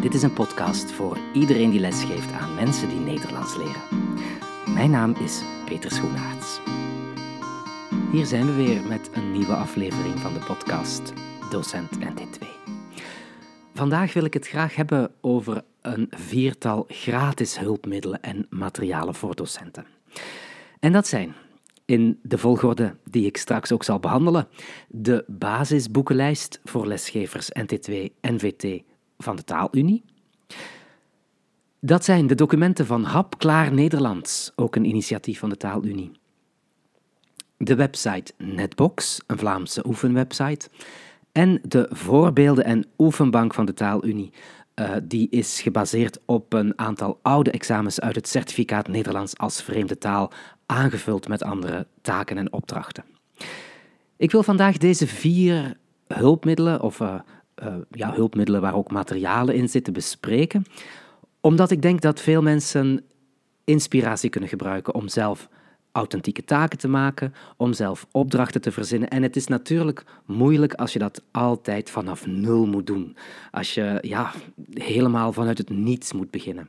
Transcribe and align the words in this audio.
Dit 0.00 0.14
is 0.14 0.22
een 0.22 0.32
podcast 0.32 0.92
voor 0.92 1.18
iedereen 1.32 1.70
die 1.70 1.80
lesgeeft 1.80 2.32
aan 2.32 2.54
mensen 2.54 2.88
die 2.88 2.98
Nederlands 2.98 3.56
leren. 3.56 3.82
Mijn 4.74 4.90
naam 4.90 5.14
is 5.14 5.42
Peter 5.64 5.90
Schoenaerts. 5.90 6.60
Hier 8.12 8.26
zijn 8.26 8.46
we 8.46 8.52
weer 8.52 8.82
met 8.82 9.10
een 9.12 9.32
nieuwe 9.32 9.54
aflevering 9.54 10.18
van 10.18 10.32
de 10.32 10.38
podcast 10.38 11.12
Docent 11.50 11.98
NT2. 11.98 12.46
Vandaag 13.74 14.12
wil 14.12 14.24
ik 14.24 14.34
het 14.34 14.48
graag 14.48 14.74
hebben 14.74 15.10
over 15.20 15.64
een 15.80 16.06
viertal 16.10 16.84
gratis 16.88 17.58
hulpmiddelen 17.58 18.22
en 18.22 18.46
materialen 18.50 19.14
voor 19.14 19.34
docenten. 19.34 19.86
En 20.78 20.92
dat 20.92 21.06
zijn, 21.06 21.34
in 21.84 22.18
de 22.22 22.38
volgorde 22.38 22.96
die 23.04 23.26
ik 23.26 23.36
straks 23.36 23.72
ook 23.72 23.84
zal 23.84 24.00
behandelen, 24.00 24.48
de 24.88 25.24
basisboekenlijst 25.26 26.60
voor 26.64 26.86
lesgevers 26.86 27.48
NT2 27.58 27.94
NVT 28.20 28.82
van 29.22 29.36
de 29.36 29.44
Taalunie. 29.44 30.04
Dat 31.80 32.04
zijn 32.04 32.26
de 32.26 32.34
documenten 32.34 32.86
van 32.86 33.04
Hapklaar 33.04 33.72
Nederlands, 33.72 34.52
ook 34.56 34.76
een 34.76 34.84
initiatief 34.84 35.38
van 35.38 35.48
de 35.48 35.56
Taalunie. 35.56 36.10
De 37.56 37.74
website 37.74 38.32
Netbox, 38.38 39.20
een 39.26 39.38
Vlaamse 39.38 39.86
oefenwebsite. 39.86 40.68
En 41.32 41.60
de 41.62 41.88
voorbeelden- 41.90 42.64
en 42.64 42.86
oefenbank 42.98 43.54
van 43.54 43.66
de 43.66 43.74
Taalunie, 43.74 44.32
uh, 44.74 44.90
die 45.02 45.28
is 45.30 45.60
gebaseerd 45.60 46.18
op 46.24 46.52
een 46.52 46.78
aantal 46.78 47.18
oude 47.22 47.50
examens 47.50 48.00
uit 48.00 48.14
het 48.14 48.28
certificaat 48.28 48.88
Nederlands 48.88 49.38
als 49.38 49.62
vreemde 49.62 49.98
taal, 49.98 50.32
aangevuld 50.66 51.28
met 51.28 51.42
andere 51.42 51.86
taken 52.02 52.38
en 52.38 52.52
opdrachten. 52.52 53.04
Ik 54.16 54.30
wil 54.30 54.42
vandaag 54.42 54.76
deze 54.76 55.06
vier 55.06 55.76
hulpmiddelen, 56.06 56.80
of 56.80 57.00
uh, 57.00 57.14
ja, 57.90 58.14
hulpmiddelen 58.14 58.60
waar 58.60 58.74
ook 58.74 58.90
materialen 58.90 59.54
in 59.54 59.68
zitten, 59.68 59.92
bespreken, 59.92 60.64
omdat 61.40 61.70
ik 61.70 61.82
denk 61.82 62.00
dat 62.00 62.20
veel 62.20 62.42
mensen 62.42 63.04
inspiratie 63.64 64.30
kunnen 64.30 64.48
gebruiken 64.48 64.94
om 64.94 65.08
zelf 65.08 65.48
authentieke 65.92 66.44
taken 66.44 66.78
te 66.78 66.88
maken, 66.88 67.34
om 67.56 67.72
zelf 67.72 68.06
opdrachten 68.10 68.60
te 68.60 68.72
verzinnen. 68.72 69.08
En 69.08 69.22
het 69.22 69.36
is 69.36 69.46
natuurlijk 69.46 70.04
moeilijk 70.26 70.74
als 70.74 70.92
je 70.92 70.98
dat 70.98 71.22
altijd 71.30 71.90
vanaf 71.90 72.26
nul 72.26 72.66
moet 72.66 72.86
doen. 72.86 73.16
Als 73.50 73.74
je 73.74 73.98
ja, 74.00 74.32
helemaal 74.72 75.32
vanuit 75.32 75.58
het 75.58 75.70
niets 75.70 76.12
moet 76.12 76.30
beginnen. 76.30 76.68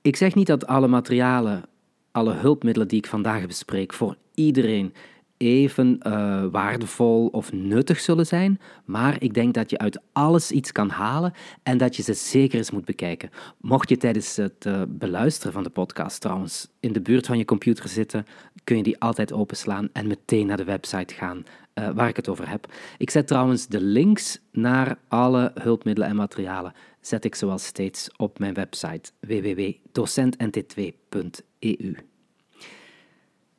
Ik 0.00 0.16
zeg 0.16 0.34
niet 0.34 0.46
dat 0.46 0.66
alle 0.66 0.88
materialen, 0.88 1.62
alle 2.10 2.32
hulpmiddelen 2.32 2.88
die 2.88 2.98
ik 2.98 3.06
vandaag 3.06 3.46
bespreek, 3.46 3.92
voor 3.92 4.16
iedereen 4.34 4.94
even 5.42 5.98
uh, 6.06 6.44
waardevol 6.50 7.26
of 7.26 7.52
nuttig 7.52 8.00
zullen 8.00 8.26
zijn, 8.26 8.60
maar 8.84 9.22
ik 9.22 9.34
denk 9.34 9.54
dat 9.54 9.70
je 9.70 9.78
uit 9.78 10.00
alles 10.12 10.50
iets 10.50 10.72
kan 10.72 10.88
halen 10.88 11.32
en 11.62 11.78
dat 11.78 11.96
je 11.96 12.02
ze 12.02 12.12
zeker 12.12 12.58
eens 12.58 12.70
moet 12.70 12.84
bekijken. 12.84 13.30
Mocht 13.60 13.88
je 13.88 13.96
tijdens 13.96 14.36
het 14.36 14.64
uh, 14.66 14.82
beluisteren 14.88 15.52
van 15.52 15.62
de 15.62 15.70
podcast 15.70 16.20
trouwens 16.20 16.68
in 16.80 16.92
de 16.92 17.00
buurt 17.00 17.26
van 17.26 17.38
je 17.38 17.44
computer 17.44 17.88
zitten, 17.88 18.24
kun 18.64 18.76
je 18.76 18.82
die 18.82 19.00
altijd 19.00 19.32
openslaan 19.32 19.88
en 19.92 20.06
meteen 20.06 20.46
naar 20.46 20.56
de 20.56 20.64
website 20.64 21.14
gaan 21.14 21.44
uh, 21.74 21.90
waar 21.94 22.08
ik 22.08 22.16
het 22.16 22.28
over 22.28 22.48
heb. 22.48 22.72
Ik 22.98 23.10
zet 23.10 23.26
trouwens 23.26 23.66
de 23.66 23.80
links 23.80 24.40
naar 24.52 24.98
alle 25.08 25.50
hulpmiddelen 25.54 26.08
en 26.08 26.16
materialen, 26.16 26.72
zet 27.00 27.24
ik 27.24 27.34
zoals 27.34 27.64
steeds 27.64 28.10
op 28.16 28.38
mijn 28.38 28.54
website 28.54 29.10
www.docentnt2.eu. 29.20 32.11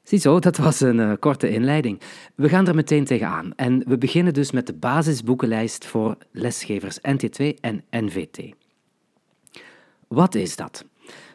Ziezo, 0.03 0.39
dat 0.39 0.57
was 0.57 0.79
een 0.79 0.97
uh, 0.97 1.13
korte 1.19 1.49
inleiding. 1.49 2.01
We 2.35 2.49
gaan 2.49 2.67
er 2.67 2.75
meteen 2.75 3.05
tegenaan 3.05 3.55
en 3.55 3.83
we 3.87 3.97
beginnen 3.97 4.33
dus 4.33 4.51
met 4.51 4.67
de 4.67 4.73
basisboekenlijst 4.73 5.85
voor 5.85 6.17
lesgevers 6.31 6.99
NT2 6.99 7.45
en 7.61 7.83
NVT. 7.89 8.53
Wat 10.07 10.35
is 10.35 10.55
dat? 10.55 10.85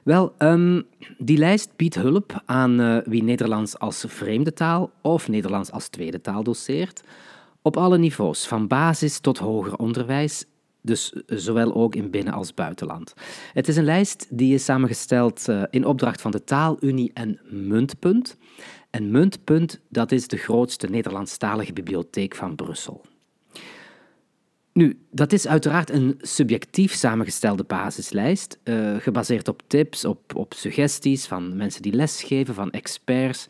Wel, 0.03 0.35
um, 0.39 0.87
die 1.19 1.39
lijst 1.39 1.77
biedt 1.77 1.95
hulp 1.95 2.43
aan 2.45 2.81
uh, 2.81 2.99
wie 3.05 3.23
Nederlands 3.23 3.79
als 3.79 4.05
vreemde 4.09 4.53
taal 4.53 4.91
of 5.03 5.29
Nederlands 5.29 5.71
als 5.71 5.89
tweede 5.89 6.21
taal 6.21 6.43
doseert, 6.43 7.03
op 7.63 7.77
alle 7.77 7.99
niveaus, 7.99 8.47
van 8.47 8.67
basis 8.67 9.19
tot 9.19 9.39
hoger 9.39 9.77
onderwijs, 9.77 10.45
dus 10.89 11.13
zowel 11.27 11.75
ook 11.75 11.95
in 11.95 12.11
binnen- 12.11 12.33
als 12.33 12.55
buitenland. 12.55 13.15
Het 13.53 13.69
is 13.69 13.77
een 13.77 13.85
lijst 13.85 14.27
die 14.31 14.55
is 14.55 14.65
samengesteld 14.65 15.49
uh, 15.49 15.63
in 15.71 15.85
opdracht 15.85 16.21
van 16.21 16.31
de 16.31 16.45
Taalunie 16.45 17.11
en 17.15 17.41
Muntpunt. 17.51 18.37
En 18.91 19.11
Muntpunt, 19.11 19.81
dat 19.89 20.13
is 20.13 20.29
de 20.29 20.37
grootste 20.37 20.87
Nederlandstalige 20.87 21.73
bibliotheek 21.73 22.35
van 22.35 22.55
Brussel. 22.55 23.05
Nu, 24.73 24.99
dat 25.11 25.33
is 25.33 25.47
uiteraard 25.47 25.91
een 25.91 26.19
subjectief 26.21 26.93
samengestelde 26.93 27.65
basislijst, 27.65 28.59
uh, 28.65 28.97
gebaseerd 28.97 29.49
op 29.49 29.63
tips, 29.67 30.05
op, 30.05 30.35
op 30.35 30.55
suggesties 30.55 31.27
van 31.27 31.57
mensen 31.57 31.83
die 31.83 31.93
lesgeven, 31.93 32.55
van 32.55 32.71
experts. 32.71 33.47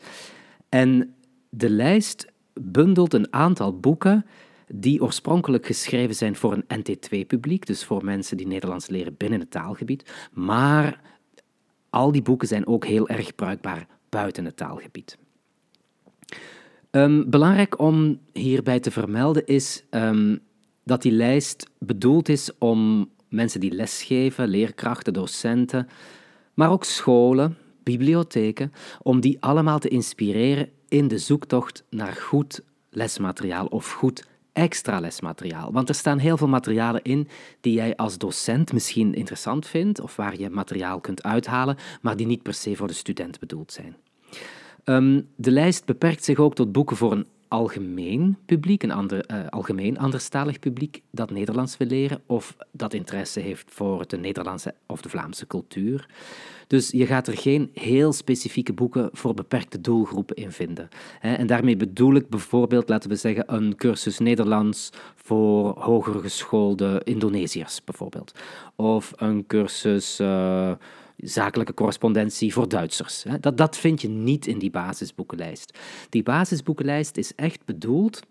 En 0.69 1.15
de 1.49 1.69
lijst 1.69 2.27
bundelt 2.53 3.13
een 3.13 3.33
aantal 3.33 3.79
boeken 3.79 4.25
die 4.73 5.01
oorspronkelijk 5.01 5.65
geschreven 5.65 6.15
zijn 6.15 6.35
voor 6.35 6.53
een 6.53 6.83
NT2-publiek, 6.83 7.65
dus 7.65 7.83
voor 7.83 8.05
mensen 8.05 8.37
die 8.37 8.47
Nederlands 8.47 8.87
leren 8.87 9.15
binnen 9.17 9.39
het 9.39 9.51
taalgebied. 9.51 10.11
Maar 10.33 11.01
al 11.89 12.11
die 12.11 12.21
boeken 12.21 12.47
zijn 12.47 12.67
ook 12.67 12.85
heel 12.85 13.07
erg 13.09 13.35
bruikbaar 13.35 13.87
buiten 14.09 14.45
het 14.45 14.57
taalgebied. 14.57 15.17
Um, 16.91 17.29
belangrijk 17.29 17.79
om 17.79 18.19
hierbij 18.33 18.79
te 18.79 18.91
vermelden 18.91 19.45
is 19.45 19.83
um, 19.89 20.39
dat 20.83 21.01
die 21.01 21.11
lijst 21.11 21.69
bedoeld 21.79 22.29
is 22.29 22.51
om 22.57 23.09
mensen 23.27 23.59
die 23.59 23.71
lesgeven, 23.71 24.47
leerkrachten, 24.47 25.13
docenten, 25.13 25.87
maar 26.53 26.71
ook 26.71 26.83
scholen, 26.83 27.57
bibliotheken, 27.83 28.73
om 29.01 29.19
die 29.19 29.37
allemaal 29.39 29.79
te 29.79 29.87
inspireren 29.87 30.69
in 30.87 31.07
de 31.07 31.17
zoektocht 31.17 31.83
naar 31.89 32.13
goed 32.13 32.61
lesmateriaal 32.89 33.65
of 33.65 33.91
goed 33.91 34.27
extra 34.53 34.99
lesmateriaal. 34.99 35.71
Want 35.71 35.89
er 35.89 35.95
staan 35.95 36.17
heel 36.17 36.37
veel 36.37 36.47
materialen 36.47 37.01
in 37.01 37.27
die 37.61 37.73
jij 37.73 37.95
als 37.95 38.17
docent 38.17 38.73
misschien 38.73 39.13
interessant 39.13 39.67
vindt 39.67 40.01
of 40.01 40.15
waar 40.15 40.39
je 40.39 40.49
materiaal 40.49 40.99
kunt 40.99 41.23
uithalen, 41.23 41.77
maar 42.01 42.15
die 42.15 42.27
niet 42.27 42.43
per 42.43 42.53
se 42.53 42.75
voor 42.75 42.87
de 42.87 42.93
student 42.93 43.39
bedoeld 43.39 43.71
zijn. 43.71 43.95
Um, 44.85 45.27
de 45.35 45.51
lijst 45.51 45.85
beperkt 45.85 46.23
zich 46.23 46.37
ook 46.37 46.55
tot 46.55 46.71
boeken 46.71 46.97
voor 46.97 47.11
een 47.11 47.25
algemeen 47.49 48.37
publiek, 48.45 48.83
een 48.83 48.91
ander, 48.91 49.31
uh, 49.31 49.47
algemeen 49.49 49.97
anderstalig 49.97 50.59
publiek 50.59 51.01
dat 51.11 51.31
Nederlands 51.31 51.77
wil 51.77 51.87
leren 51.87 52.21
of 52.25 52.55
dat 52.71 52.93
interesse 52.93 53.39
heeft 53.39 53.71
voor 53.71 54.07
de 54.07 54.17
Nederlandse 54.17 54.73
of 54.85 55.01
de 55.01 55.09
Vlaamse 55.09 55.47
cultuur. 55.47 56.07
Dus 56.67 56.89
je 56.89 57.05
gaat 57.05 57.27
er 57.27 57.37
geen 57.37 57.71
heel 57.73 58.13
specifieke 58.13 58.73
boeken 58.73 59.09
voor 59.11 59.33
beperkte 59.33 59.81
doelgroepen 59.81 60.35
in 60.35 60.51
vinden. 60.51 60.89
En 61.21 61.47
daarmee 61.47 61.77
bedoel 61.77 62.15
ik 62.15 62.29
bijvoorbeeld, 62.29 62.89
laten 62.89 63.09
we 63.09 63.15
zeggen, 63.15 63.55
een 63.55 63.75
cursus 63.75 64.19
Nederlands 64.19 64.89
voor 65.15 65.79
hoger 65.79 66.19
geschoolde 66.19 67.01
Indonesiërs, 67.03 67.83
bijvoorbeeld. 67.83 68.31
Of 68.75 69.13
een 69.15 69.45
cursus. 69.47 70.19
Uh, 70.19 70.71
zakelijke 71.23 71.73
correspondentie 71.73 72.53
voor 72.53 72.69
Duitsers. 72.69 73.25
Dat, 73.39 73.57
dat 73.57 73.77
vind 73.77 74.01
je 74.01 74.09
niet 74.09 74.47
in 74.47 74.59
die 74.59 74.71
basisboekenlijst. 74.71 75.77
Die 76.09 76.23
basisboekenlijst 76.23 77.17
is 77.17 77.35
echt 77.35 77.65
bedoeld 77.65 78.21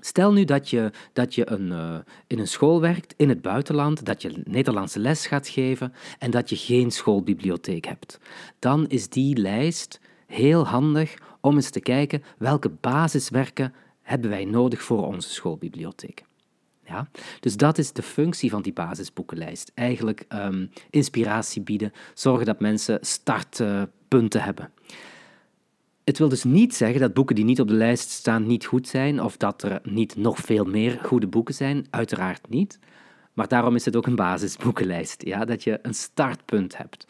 Stel 0.00 0.32
nu 0.32 0.44
dat 0.44 0.70
je, 0.70 0.90
dat 1.12 1.34
je 1.34 1.50
een, 1.50 1.66
uh, 1.66 1.98
in 2.26 2.38
een 2.38 2.48
school 2.48 2.80
werkt 2.80 3.14
in 3.16 3.28
het 3.28 3.42
buitenland, 3.42 4.04
dat 4.04 4.22
je 4.22 4.42
Nederlandse 4.44 4.98
les 4.98 5.26
gaat 5.26 5.48
geven 5.48 5.92
en 6.18 6.30
dat 6.30 6.50
je 6.50 6.56
geen 6.56 6.90
schoolbibliotheek 6.90 7.84
hebt. 7.84 8.18
Dan 8.58 8.88
is 8.88 9.08
die 9.08 9.36
lijst 9.36 10.00
heel 10.26 10.66
handig 10.66 11.14
om 11.40 11.54
eens 11.54 11.70
te 11.70 11.80
kijken 11.80 12.22
welke 12.38 12.68
basiswerken 12.68 13.74
hebben 14.02 14.30
wij 14.30 14.44
nodig 14.44 14.82
voor 14.82 15.06
onze 15.06 15.28
schoolbibliotheek. 15.28 16.24
Ja? 16.90 17.08
Dus 17.40 17.56
dat 17.56 17.78
is 17.78 17.92
de 17.92 18.02
functie 18.02 18.50
van 18.50 18.62
die 18.62 18.72
basisboekenlijst. 18.72 19.72
Eigenlijk 19.74 20.24
um, 20.28 20.70
inspiratie 20.90 21.62
bieden, 21.62 21.92
zorgen 22.14 22.46
dat 22.46 22.60
mensen 22.60 22.98
startpunten 23.00 24.42
hebben. 24.42 24.70
Het 26.04 26.18
wil 26.18 26.28
dus 26.28 26.44
niet 26.44 26.74
zeggen 26.74 27.00
dat 27.00 27.14
boeken 27.14 27.34
die 27.34 27.44
niet 27.44 27.60
op 27.60 27.68
de 27.68 27.74
lijst 27.74 28.10
staan 28.10 28.46
niet 28.46 28.64
goed 28.64 28.88
zijn 28.88 29.22
of 29.22 29.36
dat 29.36 29.62
er 29.62 29.80
niet 29.82 30.16
nog 30.16 30.38
veel 30.38 30.64
meer 30.64 30.98
goede 31.02 31.26
boeken 31.26 31.54
zijn. 31.54 31.86
Uiteraard 31.90 32.48
niet. 32.48 32.78
Maar 33.32 33.48
daarom 33.48 33.74
is 33.74 33.84
het 33.84 33.96
ook 33.96 34.06
een 34.06 34.16
basisboekenlijst, 34.16 35.24
ja? 35.24 35.44
dat 35.44 35.64
je 35.64 35.78
een 35.82 35.94
startpunt 35.94 36.76
hebt. 36.76 37.06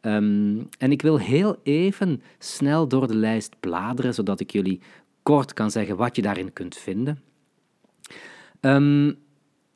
Um, 0.00 0.68
en 0.78 0.92
ik 0.92 1.02
wil 1.02 1.18
heel 1.18 1.56
even 1.62 2.22
snel 2.38 2.88
door 2.88 3.06
de 3.06 3.16
lijst 3.16 3.60
bladeren, 3.60 4.14
zodat 4.14 4.40
ik 4.40 4.50
jullie 4.50 4.80
kort 5.22 5.52
kan 5.52 5.70
zeggen 5.70 5.96
wat 5.96 6.16
je 6.16 6.22
daarin 6.22 6.52
kunt 6.52 6.76
vinden. 6.76 7.22
Um, 8.60 9.18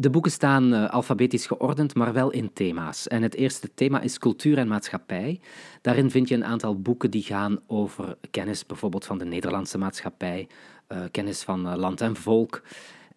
de 0.00 0.10
boeken 0.10 0.30
staan 0.30 0.72
uh, 0.72 0.88
alfabetisch 0.90 1.46
geordend, 1.46 1.94
maar 1.94 2.12
wel 2.12 2.30
in 2.30 2.52
thema's. 2.52 3.08
En 3.08 3.22
het 3.22 3.34
eerste 3.34 3.74
thema 3.74 4.00
is 4.00 4.18
cultuur 4.18 4.58
en 4.58 4.68
maatschappij. 4.68 5.40
Daarin 5.80 6.10
vind 6.10 6.28
je 6.28 6.34
een 6.34 6.44
aantal 6.44 6.80
boeken 6.80 7.10
die 7.10 7.22
gaan 7.22 7.58
over 7.66 8.16
kennis 8.30 8.66
bijvoorbeeld 8.66 9.04
van 9.04 9.18
de 9.18 9.24
Nederlandse 9.24 9.78
maatschappij, 9.78 10.48
uh, 10.88 10.98
kennis 11.10 11.42
van 11.42 11.66
uh, 11.66 11.76
land 11.76 12.00
en 12.00 12.16
volk. 12.16 12.62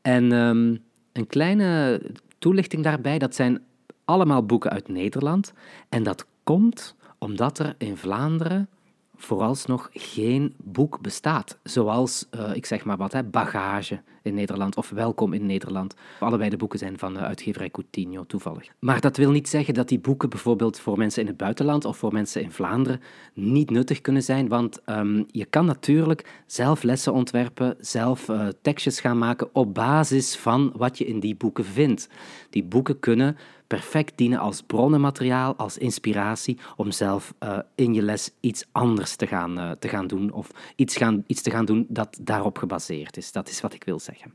En 0.02 0.32
um, 0.32 0.84
een 1.12 1.28
kleine 1.28 2.02
toelichting 2.38 2.84
daarbij. 2.84 3.18
Dat 3.18 3.36
zijn 3.36 3.64
allemaal 4.06 4.46
boeken 4.46 4.72
uit 4.72 4.88
Nederland. 4.88 5.54
En 5.90 6.04
dat 6.04 6.26
komt 6.44 6.96
omdat 7.18 7.60
er 7.60 7.76
in 7.78 7.98
Vlaanderen 7.98 8.70
vooralsnog 9.16 9.90
geen 9.94 10.56
boek 10.58 11.02
bestaat. 11.02 11.58
Zoals, 11.64 12.28
ik 12.54 12.66
zeg 12.66 12.86
maar 12.86 12.98
wat, 12.98 13.12
hè, 13.12 13.24
Bagage 13.24 14.02
in 14.22 14.34
Nederland 14.34 14.78
of 14.78 14.90
Welkom 14.90 15.34
in 15.34 15.46
Nederland. 15.46 15.96
Allebei 16.20 16.50
de 16.50 16.58
boeken 16.58 16.80
zijn 16.80 16.98
van 16.98 17.14
de 17.14 17.20
uitgeverij 17.20 17.70
Coutinho, 17.70 18.26
toevallig. 18.26 18.68
Maar 18.80 19.02
dat 19.02 19.18
wil 19.18 19.32
niet 19.32 19.50
zeggen 19.50 19.74
dat 19.74 19.88
die 19.88 20.00
boeken 20.00 20.30
bijvoorbeeld 20.30 20.80
voor 20.80 20.98
mensen 20.98 21.22
in 21.22 21.28
het 21.28 21.38
buitenland 21.38 21.86
of 21.86 21.98
voor 21.98 22.14
mensen 22.14 22.42
in 22.42 22.52
Vlaanderen 22.52 23.02
niet 23.34 23.70
nuttig 23.70 24.02
kunnen 24.02 24.24
zijn, 24.24 24.48
want 24.48 24.80
um, 24.86 25.26
je 25.28 25.46
kan 25.46 25.66
natuurlijk 25.66 26.42
zelf 26.46 26.84
lessen 26.84 27.14
ontwerpen, 27.14 27.76
zelf 27.80 28.30
uh, 28.30 28.48
tekstjes 28.62 29.00
gaan 29.00 29.18
maken 29.18 29.50
op 29.54 29.74
basis 29.74 30.36
van 30.36 30.74
wat 30.76 30.98
je 30.98 31.06
in 31.06 31.20
die 31.20 31.36
boeken 31.36 31.66
vindt. 31.66 32.10
Die 32.50 32.64
boeken 32.64 33.00
kunnen 33.00 33.38
perfect 33.72 34.18
dienen 34.18 34.40
als 34.40 34.62
bronnenmateriaal, 34.62 35.56
als 35.56 35.78
inspiratie 35.78 36.58
om 36.76 36.92
zelf 36.92 37.34
uh, 37.44 37.60
in 37.76 37.94
je 37.94 38.02
les 38.02 38.32
iets 38.40 38.66
anders 38.72 39.16
te 39.16 39.28
gaan, 39.28 39.58
uh, 39.58 39.72
te 39.72 39.88
gaan 39.88 40.08
doen 40.08 40.32
of 40.32 40.52
iets, 40.76 40.98
gaan, 40.98 41.24
iets 41.28 41.42
te 41.42 41.52
gaan 41.52 41.66
doen 41.66 41.86
dat 41.90 42.18
daarop 42.22 42.58
gebaseerd 42.58 43.18
is. 43.18 43.32
Dat 43.32 43.50
is 43.50 43.62
wat 43.62 43.74
ik 43.74 43.84
wil 43.84 44.00
zeggen. 44.00 44.34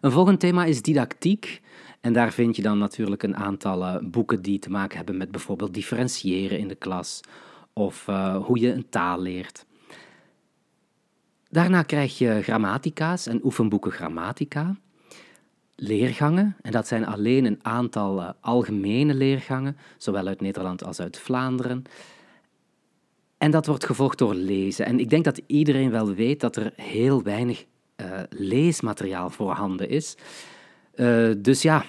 Een 0.00 0.10
volgend 0.10 0.40
thema 0.40 0.64
is 0.64 0.82
didactiek. 0.82 1.60
En 2.00 2.12
daar 2.12 2.32
vind 2.32 2.56
je 2.56 2.62
dan 2.62 2.78
natuurlijk 2.78 3.22
een 3.22 3.36
aantal 3.36 3.82
uh, 3.82 3.96
boeken 4.02 4.42
die 4.42 4.58
te 4.58 4.70
maken 4.70 4.96
hebben 4.96 5.16
met 5.16 5.30
bijvoorbeeld 5.30 5.74
differentiëren 5.74 6.58
in 6.58 6.68
de 6.68 6.74
klas 6.74 7.20
of 7.72 8.06
hoe 8.42 8.58
je 8.58 8.72
een 8.72 8.88
taal 8.88 9.20
leert. 9.20 9.66
Daarna 11.48 11.82
krijg 11.82 12.18
je 12.18 12.42
grammatica's 12.42 13.26
en 13.26 13.44
oefenboeken 13.44 13.92
grammatica 13.92 14.76
leergangen. 15.82 16.56
En 16.60 16.72
dat 16.72 16.86
zijn 16.86 17.06
alleen 17.06 17.44
een 17.44 17.58
aantal 17.62 18.20
uh, 18.20 18.30
algemene 18.40 19.14
leergangen, 19.14 19.76
zowel 19.96 20.26
uit 20.26 20.40
Nederland 20.40 20.84
als 20.84 21.00
uit 21.00 21.18
Vlaanderen. 21.18 21.82
En 23.38 23.50
dat 23.50 23.66
wordt 23.66 23.86
gevolgd 23.86 24.18
door 24.18 24.34
lezen. 24.34 24.86
En 24.86 24.98
ik 24.98 25.10
denk 25.10 25.24
dat 25.24 25.40
iedereen 25.46 25.90
wel 25.90 26.14
weet 26.14 26.40
dat 26.40 26.56
er 26.56 26.72
heel 26.76 27.22
weinig 27.22 27.64
uh, 27.96 28.06
leesmateriaal 28.30 29.30
voorhanden 29.30 29.88
is. 29.88 30.16
Uh, 30.94 31.30
dus 31.38 31.62
ja, 31.62 31.84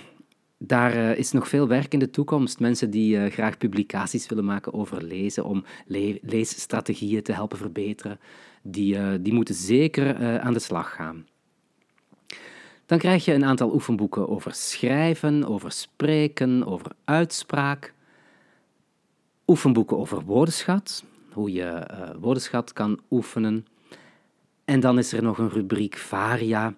daar 0.57 1.18
is 1.18 1.31
nog 1.31 1.48
veel 1.48 1.68
werk 1.68 1.94
in 1.94 2.00
de 2.00 2.10
toekomst. 2.10 2.60
Mensen 2.60 2.89
die 2.89 3.30
graag 3.30 3.57
publicaties 3.57 4.28
willen 4.28 4.46
maken 4.46 4.74
over 4.74 5.04
lezen, 5.04 5.46
om 5.46 5.63
le 5.86 6.19
leesstrategieën 6.22 7.24
te 7.24 7.34
helpen 7.34 7.57
verbeteren, 7.57 8.19
die, 8.62 9.22
die 9.22 9.34
moeten 9.34 9.56
zeker 9.56 10.39
aan 10.39 10.54
de 10.54 10.60
slag 10.60 10.94
gaan. 10.94 11.25
Dan 12.85 12.97
krijg 12.97 13.25
je 13.25 13.33
een 13.33 13.45
aantal 13.45 13.74
oefenboeken 13.74 14.30
over 14.30 14.53
schrijven, 14.53 15.47
over 15.47 15.71
spreken, 15.71 16.65
over 16.65 16.91
uitspraak. 17.06 17.94
Oefenboeken 19.47 19.97
over 19.97 20.21
woordenschat, 20.21 21.03
hoe 21.31 21.51
je 21.51 21.88
uh, 21.91 22.09
woordenschat 22.19 22.74
kan 22.74 23.00
oefenen. 23.12 23.65
En 24.65 24.80
dan 24.80 24.97
is 24.97 25.13
er 25.13 25.24
nog 25.24 25.38
een 25.38 25.50
rubriek 25.50 25.97
Varia, 25.97 26.74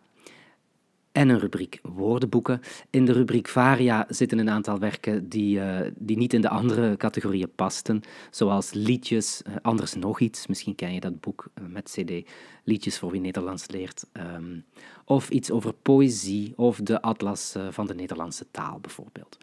en 1.26 1.36
een 1.36 1.40
rubriek 1.40 1.80
woordenboeken. 1.84 2.62
In 2.90 3.06
de 3.06 3.12
rubriek 3.12 3.48
Varia 3.48 4.06
zitten 4.10 4.40
een 4.40 4.50
aantal 4.50 4.80
werken 4.80 5.30
die, 5.30 5.58
uh, 5.58 5.80
die 5.96 6.18
niet 6.18 6.34
in 6.34 6.42
de 6.42 6.50
andere 6.50 6.98
categorieën 6.98 7.52
pasten, 7.56 8.02
zoals 8.32 8.74
liedjes, 8.74 9.42
uh, 9.48 9.56
anders 9.62 9.94
nog 9.94 10.20
iets. 10.20 10.48
Misschien 10.48 10.76
ken 10.76 10.94
je 10.94 11.00
dat 11.00 11.20
boek 11.20 11.48
uh, 11.60 11.68
met 11.70 11.92
CD, 11.92 12.30
Liedjes 12.64 13.00
voor 13.00 13.12
wie 13.12 13.22
Nederlands 13.22 13.68
leert. 13.68 14.06
Um, 14.14 14.66
of 15.06 15.30
iets 15.30 15.52
over 15.52 15.74
poëzie 15.74 16.54
of 16.56 16.78
de 16.78 17.02
atlas 17.02 17.56
van 17.70 17.88
de 17.88 17.96
Nederlandse 17.96 18.46
taal 18.52 18.80
bijvoorbeeld. 18.80 19.38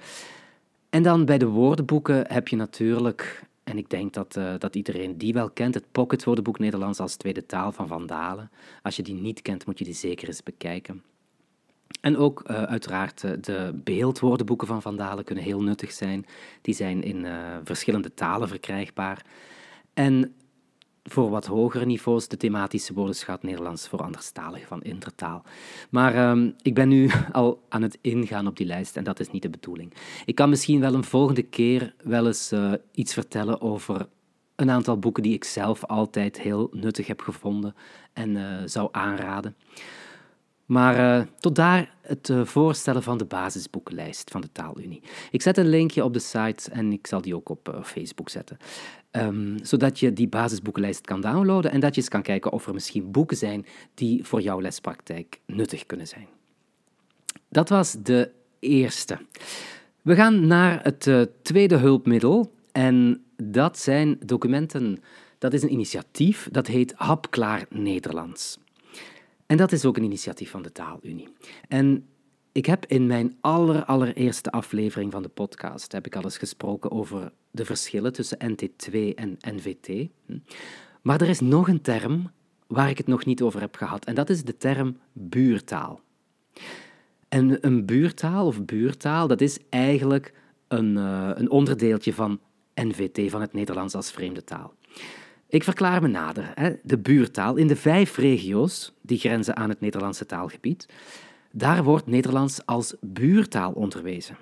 En 0.91 1.03
dan 1.03 1.25
bij 1.25 1.39
de 1.39 1.47
woordenboeken 1.47 2.33
heb 2.33 2.49
je 2.49 2.57
natuurlijk, 2.57 3.43
en 3.65 3.79
ik 3.79 3.91
denk 3.91 4.13
dat, 4.13 4.39
dat 4.59 4.75
iedereen 4.75 5.19
die 5.19 5.33
wel 5.33 5.51
kent, 5.51 5.75
het 5.75 5.85
pocketwoordenboek 5.93 6.59
Nederlands 6.59 6.99
als 7.01 7.17
tweede 7.17 7.47
taal 7.47 7.73
van 7.73 7.89
Van 7.89 8.07
Dalen. 8.07 8.51
Als 8.83 8.97
je 8.97 9.03
die 9.03 9.15
niet 9.15 9.43
kent, 9.43 9.67
moet 9.67 9.79
je 9.79 9.85
die 9.85 9.95
zeker 9.95 10.29
eens 10.29 10.43
bekijken. 10.43 11.03
En 12.01 12.17
ook 12.17 12.43
uh, 12.51 12.63
uiteraard 12.63 13.23
uh, 13.23 13.31
de 13.41 13.81
beeldwoordenboeken 13.85 14.67
van 14.67 14.83
Van 14.83 14.97
Dalen 14.97 15.25
kunnen 15.25 15.45
heel 15.45 15.63
nuttig 15.63 15.93
zijn. 15.93 16.27
Die 16.61 16.75
zijn 16.75 17.03
in 17.03 17.25
uh, 17.25 17.33
verschillende 17.65 18.15
talen 18.15 18.49
verkrijgbaar. 18.49 19.25
En 19.95 20.35
voor 21.05 21.31
wat 21.31 21.47
hogere 21.47 21.85
niveaus 21.85 22.29
de 22.29 22.37
thematische 22.37 22.93
woordenschat 22.95 23.43
Nederlands 23.43 23.89
voor 23.89 24.03
anderstaligen 24.03 24.69
van 24.69 24.83
Intertaal. 24.83 25.43
Maar 25.91 26.15
ehm, 26.15 26.51
ik 26.63 26.75
ben 26.75 26.89
nu 26.89 27.11
al 27.33 27.63
aan 27.69 27.83
het 27.83 27.99
ingaan 28.01 28.47
op 28.47 28.57
die 28.57 28.67
lijst 28.67 28.97
en 28.97 29.05
dat 29.05 29.21
is 29.21 29.31
niet 29.31 29.43
de 29.43 29.51
bedoeling. 29.51 29.93
Ik 30.25 30.35
kan 30.35 30.49
misschien 30.49 30.81
wel 30.81 30.95
een 30.95 31.05
volgende 31.05 31.43
keer 31.43 31.95
wel 32.03 32.27
eens 32.27 32.53
iets 32.93 33.13
vertellen 33.13 33.61
over 33.61 34.09
een 34.57 34.71
aantal 34.71 34.99
boeken 34.99 35.23
die 35.23 35.35
ik 35.35 35.45
zelf 35.45 35.85
altijd 35.85 36.41
heel 36.41 36.69
nuttig 36.73 37.07
heb 37.07 37.21
gevonden 37.21 37.75
en 38.13 38.39
zou 38.71 38.89
aanraden. 38.93 39.57
Maar 40.73 41.19
uh, 41.19 41.27
tot 41.39 41.55
daar 41.55 41.95
het 42.01 42.29
uh, 42.29 42.45
voorstellen 42.45 43.03
van 43.03 43.19
de 43.19 43.25
basisboekenlijst 43.25 44.31
van 44.31 44.41
de 44.41 44.53
Taalunie. 44.53 45.03
Ik 45.31 45.43
zet 45.43 45.57
een 45.57 45.69
linkje 45.69 46.05
op 46.05 46.13
de 46.13 46.19
site 46.19 46.71
en 46.71 46.93
ik 46.93 47.07
zal 47.07 47.21
die 47.21 47.35
ook 47.35 47.49
op 47.49 47.69
uh, 47.69 47.83
Facebook 47.85 48.29
zetten. 48.29 48.57
Um, 49.11 49.57
zodat 49.63 50.01
je 50.01 50.13
die 50.13 50.29
basisboekenlijst 50.29 51.01
kan 51.01 51.21
downloaden 51.21 51.71
en 51.71 51.81
dat 51.81 51.95
je 51.95 52.01
eens 52.01 52.11
kan 52.11 52.23
kijken 52.23 52.53
of 52.53 52.67
er 52.67 52.75
misschien 52.75 53.11
boeken 53.11 53.37
zijn 53.37 53.67
die 53.95 54.25
voor 54.25 54.41
jouw 54.41 54.61
lespraktijk 54.61 55.41
nuttig 55.47 55.87
kunnen 55.87 56.07
zijn. 56.07 56.27
Dat 57.49 57.69
was 57.69 57.97
de 58.03 58.31
eerste. 58.59 59.19
We 60.03 60.15
gaan 60.15 60.47
naar 60.47 60.81
het 60.83 61.29
tweede 61.43 61.77
hulpmiddel 61.77 62.53
en 62.73 63.25
dat 63.37 63.79
zijn 63.79 64.19
documenten. 64.25 65.03
Dat 65.39 65.53
is 65.53 65.63
een 65.63 65.73
initiatief 65.73 66.49
dat 66.51 66.67
heet 66.67 66.93
Hapklaar 66.97 67.67
Nederlands. 67.69 68.59
En 69.53 69.59
dat 69.59 69.73
is 69.73 69.85
ook 69.85 69.97
een 69.97 70.05
initiatief 70.05 70.51
van 70.51 70.63
de 70.63 70.73
Taalunie. 70.73 71.29
En 71.69 72.07
ik 72.53 72.67
heb 72.67 72.87
in 72.87 73.07
mijn 73.07 73.37
aller, 73.41 73.85
allereerste 73.85 74.51
aflevering 74.51 75.13
van 75.13 75.23
de 75.23 75.29
podcast 75.29 75.93
heb 75.93 76.07
ik 76.07 76.17
al 76.17 76.23
eens 76.23 76.39
gesproken 76.39 76.91
over 76.91 77.33
de 77.51 77.65
verschillen 77.65 78.13
tussen 78.13 78.39
NT2 78.53 79.15
en 79.15 79.37
NVT. 79.41 80.09
Maar 81.03 81.21
er 81.21 81.29
is 81.29 81.41
nog 81.41 81.69
een 81.69 81.81
term 81.81 82.31
waar 82.67 82.91
ik 82.91 82.99
het 82.99 83.07
nog 83.07 83.25
niet 83.25 83.43
over 83.43 83.61
heb 83.61 83.77
gehad, 83.77 84.05
en 84.05 84.15
dat 84.15 84.31
is 84.31 84.45
de 84.45 84.57
term 84.57 84.97
buurtaal. 85.13 86.01
En 87.29 87.67
een 87.67 87.87
buurtaal 87.87 88.47
of 88.47 88.65
buurtaal, 88.65 89.27
dat 89.27 89.41
is 89.41 89.59
eigenlijk 89.69 90.35
een, 90.69 90.97
uh, 90.97 91.31
een 91.35 91.51
onderdeeltje 91.51 92.15
van 92.15 92.41
NVT, 92.75 93.31
van 93.31 93.41
het 93.41 93.53
Nederlands 93.53 93.95
als 93.95 94.11
vreemde 94.11 94.45
taal. 94.45 94.75
Ik 95.53 95.65
verklaar 95.65 96.03
me 96.03 96.09
nader. 96.09 96.53
Hè. 96.55 96.73
De 96.83 96.99
buurtaal 96.99 97.57
in 97.57 97.67
de 97.67 97.77
vijf 97.77 98.17
regio's 98.17 98.93
die 99.01 99.19
grenzen 99.19 99.57
aan 99.57 99.69
het 99.69 99.81
Nederlandse 99.81 100.27
taalgebied, 100.27 100.89
daar 101.51 101.85
wordt 101.85 102.07
Nederlands 102.07 102.67
als 102.67 102.95
buurtaal 103.01 103.73
onderwezen. 103.73 104.37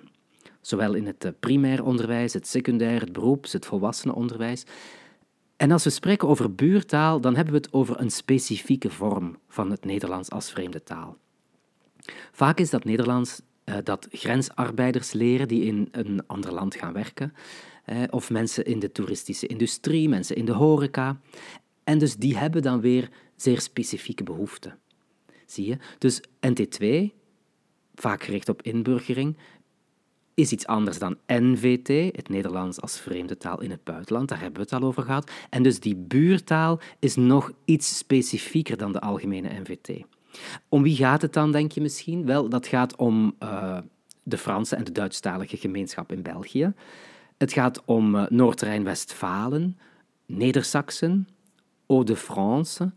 Zowel 0.61 0.95
in 0.95 1.07
het 1.07 1.25
eh, 1.25 1.31
primair 1.41 1.85
onderwijs, 1.85 2.33
het 2.33 2.47
secundair, 2.47 3.01
het 3.01 3.13
beroeps, 3.13 3.53
het 3.53 3.67
volwassenenonderwijs. 3.67 4.65
En 5.57 5.71
als 5.71 5.85
we 5.85 5.91
spreken 5.91 6.29
over 6.29 6.55
buurtaal, 6.55 7.21
dan 7.21 7.35
hebben 7.35 7.55
we 7.55 7.61
het 7.61 7.73
over 7.73 8.01
een 8.01 8.11
specifieke 8.11 8.91
vorm 8.91 9.39
van 9.49 9.71
het 9.71 9.85
Nederlands 9.85 10.31
als 10.31 10.51
vreemde 10.51 10.83
taal. 10.83 11.17
Vaak 12.33 12.59
is 12.59 12.71
dat 12.71 12.85
Nederlands 12.85 13.41
uh, 13.65 13.75
dat 13.85 14.09
grensarbeiders 14.11 15.13
leren 15.13 15.49
die 15.49 15.65
in 15.65 15.89
een 15.93 16.23
ander 16.27 16.53
land 16.53 16.75
gaan 16.75 16.93
werken 16.93 17.33
of 18.11 18.31
mensen 18.31 18.65
in 18.65 18.79
de 18.79 18.93
toeristische 18.93 19.47
industrie, 19.47 20.09
mensen 20.09 20.37
in 20.37 20.45
de 20.45 20.53
horeca. 20.53 21.21
En 21.85 21.99
dus 21.99 22.17
die 22.17 22.39
hebben 22.39 22.63
dan 22.63 22.81
weer 22.81 23.11
zeer 23.37 23.61
specifieke 23.61 24.23
behoeften. 24.23 24.79
Zie 25.47 25.67
je? 25.67 25.77
Dus 25.99 26.21
NT2, 26.47 27.15
vaak 27.95 28.23
gericht 28.23 28.49
op 28.49 28.63
inburgering, 28.63 29.37
is 30.35 30.53
iets 30.53 30.67
anders 30.67 30.99
dan 30.99 31.17
NVT, 31.27 32.17
het 32.17 32.29
Nederlands 32.29 32.81
als 32.81 33.01
vreemde 33.01 33.37
taal 33.37 33.61
in 33.61 33.71
het 33.71 33.85
buitenland. 33.85 34.29
Daar 34.29 34.41
hebben 34.41 34.63
we 34.63 34.69
het 34.71 34.83
al 34.83 34.89
over 34.89 35.03
gehad. 35.03 35.31
En 35.51 35.63
dus 35.63 35.81
die 35.81 35.97
buurtaal 35.97 36.81
is 36.99 37.17
nog 37.17 37.53
iets 37.65 37.99
specifieker 37.99 38.77
dan 38.77 38.93
de 38.93 39.01
algemene 39.01 39.61
NVT. 39.61 40.05
Om 40.69 40.83
wie 40.83 40.97
gaat 40.97 41.23
het 41.23 41.33
dan, 41.33 41.53
denk 41.53 41.73
je 41.73 41.81
misschien? 41.81 42.27
Wel, 42.27 42.49
dat 42.49 42.67
gaat 42.67 42.97
om 42.97 43.35
uh, 43.43 43.79
de 44.23 44.39
Franse 44.39 44.77
en 44.77 44.85
de 44.85 44.93
Duitsstalige 44.93 45.57
gemeenschap 45.57 46.13
in 46.13 46.23
België. 46.23 46.73
Het 47.41 47.53
gaat 47.53 47.83
om 47.85 48.15
uh, 48.15 48.27
Noord-Rijn-Westfalen, 48.29 49.79
Neder-Saxen, 50.27 51.29
Hauts-de-France 51.87 52.93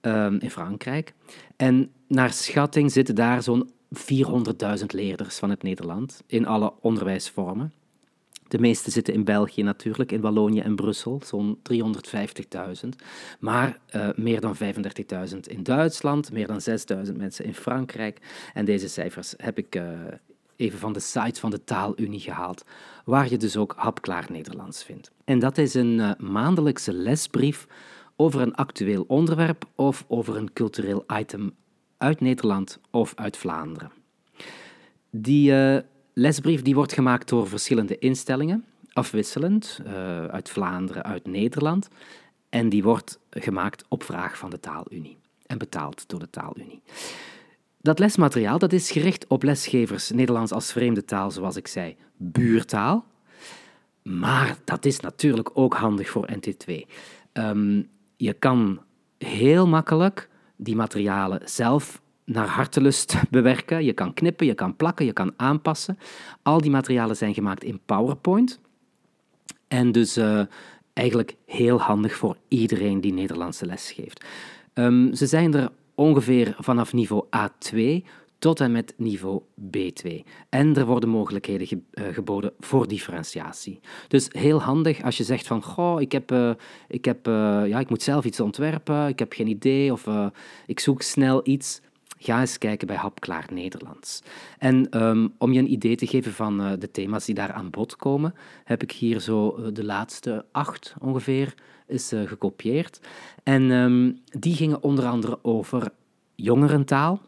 um, 0.00 0.38
in 0.40 0.50
Frankrijk. 0.50 1.14
En 1.56 1.90
naar 2.06 2.32
schatting 2.32 2.92
zitten 2.92 3.14
daar 3.14 3.42
zo'n 3.42 3.70
400.000 3.94 4.86
leerders 4.86 5.38
van 5.38 5.50
het 5.50 5.62
Nederland 5.62 6.22
in 6.26 6.46
alle 6.46 6.72
onderwijsvormen. 6.80 7.72
De 8.48 8.58
meeste 8.58 8.90
zitten 8.90 9.14
in 9.14 9.24
België 9.24 9.62
natuurlijk, 9.62 10.12
in 10.12 10.20
Wallonië 10.20 10.60
en 10.60 10.76
Brussel, 10.76 11.20
zo'n 11.24 11.58
350.000. 12.82 12.88
Maar 13.38 13.78
uh, 13.96 14.08
meer 14.14 14.40
dan 14.40 14.56
35.000 14.56 15.38
in 15.40 15.62
Duitsland, 15.62 16.32
meer 16.32 16.46
dan 16.46 16.60
6.000 17.06 17.16
mensen 17.16 17.44
in 17.44 17.54
Frankrijk. 17.54 18.18
En 18.54 18.64
deze 18.64 18.88
cijfers 18.88 19.34
heb 19.36 19.58
ik 19.58 19.76
uh, 19.76 19.82
even 20.62 20.78
van 20.78 20.92
de 20.92 21.00
site 21.00 21.40
van 21.40 21.50
de 21.50 21.64
Taalunie 21.64 22.20
gehaald, 22.20 22.64
waar 23.04 23.30
je 23.30 23.36
dus 23.36 23.56
ook 23.56 23.74
hapklaar 23.76 24.26
Nederlands 24.30 24.84
vindt. 24.84 25.10
En 25.24 25.38
dat 25.38 25.58
is 25.58 25.74
een 25.74 25.98
uh, 25.98 26.10
maandelijkse 26.18 26.92
lesbrief 26.92 27.66
over 28.16 28.40
een 28.40 28.54
actueel 28.54 29.04
onderwerp 29.08 29.64
of 29.74 30.04
over 30.08 30.36
een 30.36 30.52
cultureel 30.52 31.04
item 31.16 31.54
uit 31.96 32.20
Nederland 32.20 32.78
of 32.90 33.12
uit 33.14 33.36
Vlaanderen. 33.36 33.90
Die 35.10 35.52
uh, 35.52 35.78
lesbrief 36.12 36.62
die 36.62 36.74
wordt 36.74 36.92
gemaakt 36.92 37.28
door 37.28 37.48
verschillende 37.48 37.98
instellingen, 37.98 38.64
afwisselend, 38.92 39.80
uh, 39.86 40.24
uit 40.24 40.50
Vlaanderen, 40.50 41.02
uit 41.02 41.26
Nederland. 41.26 41.88
En 42.48 42.68
die 42.68 42.82
wordt 42.82 43.18
gemaakt 43.30 43.84
op 43.88 44.02
vraag 44.02 44.38
van 44.38 44.50
de 44.50 44.60
Taalunie 44.60 45.18
en 45.46 45.58
betaald 45.58 46.08
door 46.08 46.20
de 46.20 46.30
Taalunie. 46.30 46.82
Dat 47.82 47.98
lesmateriaal 47.98 48.58
dat 48.58 48.72
is 48.72 48.90
gericht 48.90 49.26
op 49.26 49.42
lesgevers 49.42 50.10
Nederlands 50.10 50.52
als 50.52 50.72
vreemde 50.72 51.04
taal, 51.04 51.30
zoals 51.30 51.56
ik 51.56 51.66
zei, 51.66 51.96
buurtaal. 52.16 53.04
Maar 54.02 54.56
dat 54.64 54.84
is 54.84 55.00
natuurlijk 55.00 55.50
ook 55.54 55.74
handig 55.74 56.08
voor 56.08 56.28
NT2. 56.32 56.74
Um, 56.74 56.84
ehm, 57.32 57.82
je 58.16 58.32
kan 58.32 58.82
heel 59.18 59.66
makkelijk 59.66 60.28
die 60.56 60.76
materialen 60.76 61.40
zelf 61.44 62.02
naar 62.24 62.46
hartelust 62.46 63.14
bewerken. 63.30 63.84
Je 63.84 63.92
kan 63.92 64.14
knippen, 64.14 64.46
je 64.46 64.54
kan 64.54 64.76
plakken, 64.76 65.06
je 65.06 65.12
kan 65.12 65.32
aanpassen. 65.36 65.98
Al 66.42 66.60
die 66.60 66.70
materialen 66.70 67.16
zijn 67.16 67.34
gemaakt 67.34 67.64
in 67.64 67.80
PowerPoint. 67.86 68.60
En 69.68 69.92
dus 69.92 70.18
uh, 70.18 70.42
eigenlijk 70.92 71.36
heel 71.46 71.80
handig 71.80 72.14
voor 72.14 72.36
iedereen 72.48 73.00
die 73.00 73.12
Nederlandse 73.12 73.66
les 73.66 73.92
geeft. 73.92 74.24
Um, 74.74 75.14
ze 75.14 75.26
zijn 75.26 75.54
er 75.54 75.70
ongeveer 76.02 76.54
vanaf 76.58 76.92
niveau 76.92 77.24
A2 77.36 78.06
tot 78.38 78.60
en 78.60 78.72
met 78.72 78.94
niveau 78.96 79.42
B2. 79.76 80.22
En 80.48 80.76
er 80.76 80.86
worden 80.86 81.08
mogelijkheden 81.08 81.66
ge 81.66 81.78
uh, 81.94 82.04
geboden 82.14 82.52
voor 82.60 82.88
differentiatie. 82.88 83.80
Dus 84.08 84.28
heel 84.30 84.62
handig 84.62 85.02
als 85.02 85.16
je 85.16 85.24
zegt 85.24 85.46
van, 85.46 85.62
goh, 85.62 86.00
ik, 86.00 86.12
heb, 86.12 86.32
uh, 86.32 86.50
ik, 86.88 87.04
heb, 87.04 87.28
uh, 87.28 87.34
ja, 87.66 87.78
ik 87.78 87.88
moet 87.88 88.02
zelf 88.02 88.24
iets 88.24 88.40
ontwerpen, 88.40 89.08
ik 89.08 89.18
heb 89.18 89.32
geen 89.32 89.46
idee 89.46 89.92
of 89.92 90.06
ik 90.66 90.80
zoek 90.80 91.02
snel 91.02 91.40
iets. 91.44 91.80
Ga 92.18 92.40
eens 92.40 92.58
kijken 92.58 92.86
bij 92.86 92.96
Hapklaar 92.96 93.46
Nederlands. 93.52 94.22
En 94.58 95.02
um, 95.04 95.34
om 95.38 95.52
je 95.52 95.58
een 95.58 95.72
idee 95.72 95.96
te 95.96 96.06
geven 96.06 96.32
van 96.32 96.76
de 96.78 96.90
thema's 96.90 97.24
die 97.24 97.34
daar 97.34 97.52
aan 97.52 97.70
bod 97.70 97.96
komen, 97.96 98.34
heb 98.64 98.82
ik 98.82 98.92
hier 98.92 99.20
zo 99.20 99.70
de 99.72 99.84
laatste 99.84 100.44
acht 100.52 100.94
ongeveer 101.00 101.54
is 101.92 102.12
gekopieerd. 102.24 103.00
En 103.42 103.70
um, 103.70 104.20
die 104.24 104.54
gingen 104.54 104.82
onder 104.82 105.06
andere 105.06 105.38
over 105.42 105.92
jongerentaal, 106.34 107.20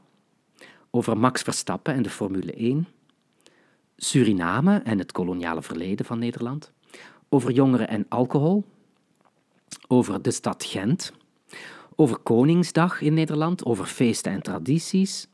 over 0.91 1.19
Max 1.19 1.43
Verstappen 1.43 1.95
en 1.95 2.03
de 2.03 2.11
Formule 2.11 2.53
1, 2.53 2.87
Suriname 3.97 4.81
en 4.85 4.99
het 4.99 5.13
koloniale 5.13 5.63
verleden 5.63 6.07
van 6.07 6.19
Nederland, 6.19 6.73
over 7.29 7.51
jongeren 7.51 7.89
en 7.89 8.07
alcohol, 8.09 8.65
over 9.89 10.23
de 10.23 10.31
stad 10.31 10.65
Gent, 10.65 11.13
over 11.97 12.19
Koningsdag 12.19 13.01
in 13.01 13.15
Nederland, 13.15 13.65
over 13.65 13.87
feesten 13.87 14.33
en 14.33 14.43
tradities, 14.43 15.27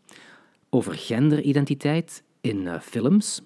over 0.71 0.95
genderidentiteit 0.95 2.23
in 2.41 2.57
uh, 2.57 2.81
films, 2.81 3.43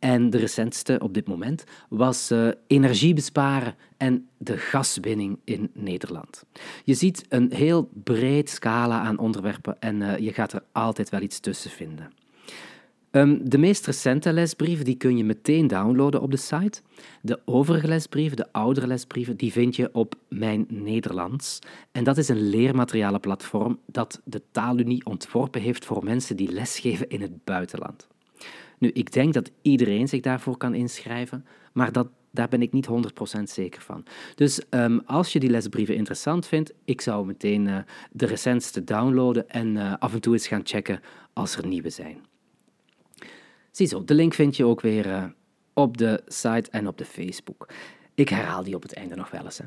en 0.00 0.30
de 0.30 0.38
recentste 0.38 0.98
op 1.02 1.14
dit 1.14 1.26
moment 1.28 1.64
was 1.88 2.30
uh, 2.30 2.48
energie 2.66 3.14
besparen 3.14 3.74
en 3.96 4.28
de 4.38 4.56
gaswinning 4.56 5.38
in 5.44 5.70
Nederland. 5.74 6.44
Je 6.84 6.94
ziet 6.94 7.24
een 7.28 7.52
heel 7.52 7.90
breed 8.04 8.50
scala 8.50 9.00
aan 9.00 9.18
onderwerpen 9.18 9.80
en 9.80 10.00
uh, 10.00 10.18
je 10.18 10.32
gaat 10.32 10.52
er 10.52 10.62
altijd 10.72 11.08
wel 11.08 11.20
iets 11.20 11.40
tussen 11.40 11.70
vinden. 11.70 12.12
Um, 13.12 13.48
de 13.48 13.58
meest 13.58 13.86
recente 13.86 14.32
lesbrieven 14.32 14.84
die 14.84 14.96
kun 14.96 15.16
je 15.16 15.24
meteen 15.24 15.66
downloaden 15.66 16.20
op 16.20 16.30
de 16.30 16.36
site. 16.36 16.80
De 17.22 17.40
overige 17.44 17.88
lesbrieven, 17.88 18.36
de 18.36 18.52
oudere 18.52 18.86
lesbrieven, 18.86 19.36
die 19.36 19.52
vind 19.52 19.76
je 19.76 19.88
op 19.92 20.14
Mijn 20.28 20.66
Nederlands. 20.68 21.58
En 21.92 22.04
dat 22.04 22.18
is 22.18 22.28
een 22.28 22.48
leermaterialenplatform 22.48 23.78
dat 23.86 24.20
de 24.24 24.42
Taalunie 24.50 25.06
ontworpen 25.06 25.60
heeft 25.60 25.84
voor 25.84 26.04
mensen 26.04 26.36
die 26.36 26.52
lesgeven 26.52 27.08
in 27.08 27.20
het 27.20 27.44
buitenland. 27.44 28.08
Nu, 28.80 28.90
ik 28.92 29.12
denk 29.12 29.34
dat 29.34 29.50
iedereen 29.62 30.08
zich 30.08 30.20
daarvoor 30.20 30.56
kan 30.56 30.74
inschrijven, 30.74 31.46
maar 31.72 31.92
dat, 31.92 32.08
daar 32.30 32.48
ben 32.48 32.62
ik 32.62 32.72
niet 32.72 32.88
100% 33.38 33.42
zeker 33.42 33.82
van. 33.82 34.04
Dus 34.34 34.60
um, 34.70 35.00
als 35.06 35.32
je 35.32 35.40
die 35.40 35.50
lesbrieven 35.50 35.94
interessant 35.94 36.46
vindt, 36.46 36.72
ik 36.84 37.00
zou 37.00 37.26
meteen 37.26 37.66
uh, 37.66 37.78
de 38.12 38.26
recentste 38.26 38.84
downloaden 38.84 39.48
en 39.48 39.76
uh, 39.76 39.94
af 39.98 40.12
en 40.12 40.20
toe 40.20 40.32
eens 40.32 40.46
gaan 40.46 40.60
checken 40.64 41.00
als 41.32 41.56
er 41.56 41.66
nieuwe 41.66 41.90
zijn. 41.90 42.24
Ziezo, 43.70 44.04
de 44.04 44.14
link 44.14 44.34
vind 44.34 44.56
je 44.56 44.64
ook 44.64 44.80
weer 44.80 45.06
uh, 45.06 45.24
op 45.72 45.96
de 45.96 46.22
site 46.26 46.70
en 46.70 46.86
op 46.86 46.98
de 46.98 47.04
Facebook. 47.04 47.68
Ik 48.20 48.28
herhaal 48.28 48.62
die 48.62 48.74
op 48.74 48.82
het 48.82 48.94
einde 48.94 49.16
nog 49.16 49.30
wel 49.30 49.44
eens. 49.44 49.58
Hè. 49.58 49.64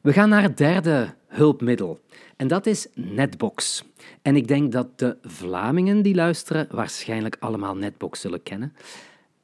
We 0.00 0.12
gaan 0.12 0.28
naar 0.28 0.42
het 0.42 0.56
derde 0.56 1.14
hulpmiddel. 1.26 2.00
En 2.36 2.48
dat 2.48 2.66
is 2.66 2.86
Netbox. 2.94 3.84
En 4.22 4.36
ik 4.36 4.48
denk 4.48 4.72
dat 4.72 4.98
de 4.98 5.16
Vlamingen 5.22 6.02
die 6.02 6.14
luisteren 6.14 6.66
waarschijnlijk 6.70 7.36
allemaal 7.40 7.76
Netbox 7.76 8.20
zullen 8.20 8.42
kennen. 8.42 8.72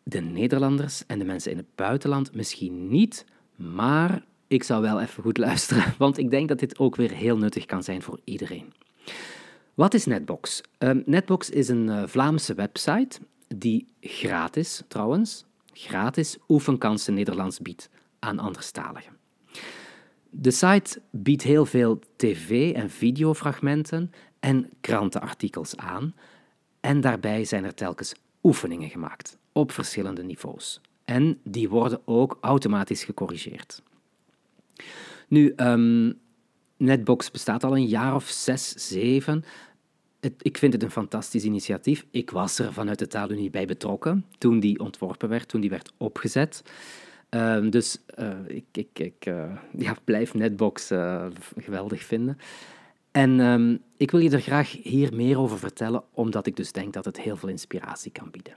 De 0.03 0.21
Nederlanders 0.21 1.07
en 1.07 1.19
de 1.19 1.25
mensen 1.25 1.51
in 1.51 1.57
het 1.57 1.75
buitenland 1.75 2.35
misschien 2.35 2.89
niet, 2.89 3.25
maar 3.57 4.25
ik 4.47 4.63
zou 4.63 4.83
wel 4.83 5.01
even 5.01 5.23
goed 5.23 5.39
luisteren, 5.39 5.95
want 5.99 6.19
ik 6.19 6.31
denk 6.31 6.49
dat 6.49 6.59
dit 6.59 6.79
ook 6.79 6.97
weer 6.97 7.11
heel 7.11 7.37
nuttig 7.37 7.67
kan 7.67 7.83
zijn 7.83 8.03
voor 8.03 8.21
iedereen. 8.25 8.73
Wat 9.75 9.95
is 9.95 10.05
Netbox? 10.05 10.61
Uh, 10.79 10.91
Netbox 11.05 11.51
is 11.51 11.69
een 11.69 11.87
uh, 11.87 12.03
Vlaamse 12.07 12.55
website 12.55 13.19
die 13.57 13.87
gratis, 14.01 14.83
trouwens, 14.89 15.45
gratis 15.73 16.39
oefenkansen 16.49 17.15
Nederlands 17.15 17.61
biedt 17.61 17.89
aan 18.23 18.39
anderstaligen. 18.39 19.17
De 20.31 20.51
site 20.51 21.03
biedt 21.11 21.43
heel 21.43 21.67
veel 21.67 21.99
tv- 22.17 22.73
en 22.73 22.91
videofragmenten 22.91 24.13
en 24.41 24.71
krantenartikels 24.81 25.77
aan. 25.77 26.15
En 26.81 27.01
daarbij 27.01 27.45
zijn 27.45 27.65
er 27.65 27.75
telkens 27.75 28.15
oefeningen 28.43 28.91
gemaakt 28.91 29.39
op 29.53 29.73
verschillende 29.73 30.23
niveaus. 30.23 30.81
En 31.05 31.39
die 31.45 31.69
worden 31.69 32.01
ook 32.05 32.39
automatisch 32.41 33.05
gecorrigeerd. 33.05 33.83
Nu, 35.29 35.53
um, 35.57 36.21
Netbox 36.77 37.31
bestaat 37.31 37.65
al 37.65 37.77
een 37.77 37.87
jaar 37.87 38.15
of 38.15 38.29
zes, 38.29 38.69
zeven. 38.89 39.45
ik 40.39 40.59
vind 40.59 40.73
het 40.73 40.83
een 40.83 40.91
fantastisch 40.91 41.45
initiatief. 41.45 42.07
Ik 42.11 42.31
was 42.31 42.59
er 42.59 42.73
vanuit 42.73 42.99
de 42.99 43.07
Taalunie 43.07 43.51
bij 43.51 43.67
betrokken 43.67 44.27
toen 44.39 44.61
die 44.61 44.79
ontworpen 44.79 45.29
werd, 45.29 45.49
toen 45.49 45.61
die 45.61 45.71
werd 45.71 45.93
opgezet. 45.97 46.63
Um, 47.35 47.71
dus 47.71 47.99
uh, 48.19 48.37
ik, 48.47 48.65
ik, 48.73 48.99
ik 48.99 49.27
uh, 49.27 49.53
ja, 49.77 49.97
blijf 50.05 50.35
Netbox 50.35 50.91
uh, 50.91 51.27
geweldig 51.57 52.05
vinden. 52.05 52.39
En 53.11 53.41
um, 53.41 53.83
ik 53.97 54.11
wil 54.11 54.21
je 54.21 54.31
er 54.31 54.41
graag 54.41 54.77
hier 54.83 55.15
meer 55.15 55.39
over 55.39 55.59
vertellen, 55.59 56.03
omdat 56.13 56.47
ik 56.47 56.57
dus 56.57 56.73
denk 56.73 56.93
dat 56.93 57.05
het 57.05 57.21
heel 57.21 57.37
veel 57.37 57.49
inspiratie 57.49 58.13
kan 58.13 58.31
bieden. 58.31 58.55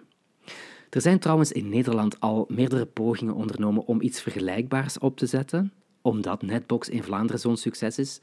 Er 0.89 1.01
zijn 1.01 1.19
trouwens 1.19 1.51
in 1.51 1.69
Nederland 1.69 2.19
al 2.19 2.45
meerdere 2.49 2.85
pogingen 2.85 3.33
ondernomen 3.33 3.85
om 3.85 4.01
iets 4.01 4.21
vergelijkbaars 4.21 4.99
op 4.99 5.17
te 5.17 5.25
zetten, 5.25 5.73
omdat 6.01 6.41
Netbox 6.41 6.89
in 6.89 7.03
Vlaanderen 7.03 7.39
zo'n 7.39 7.57
succes 7.57 7.99
is. 7.99 8.19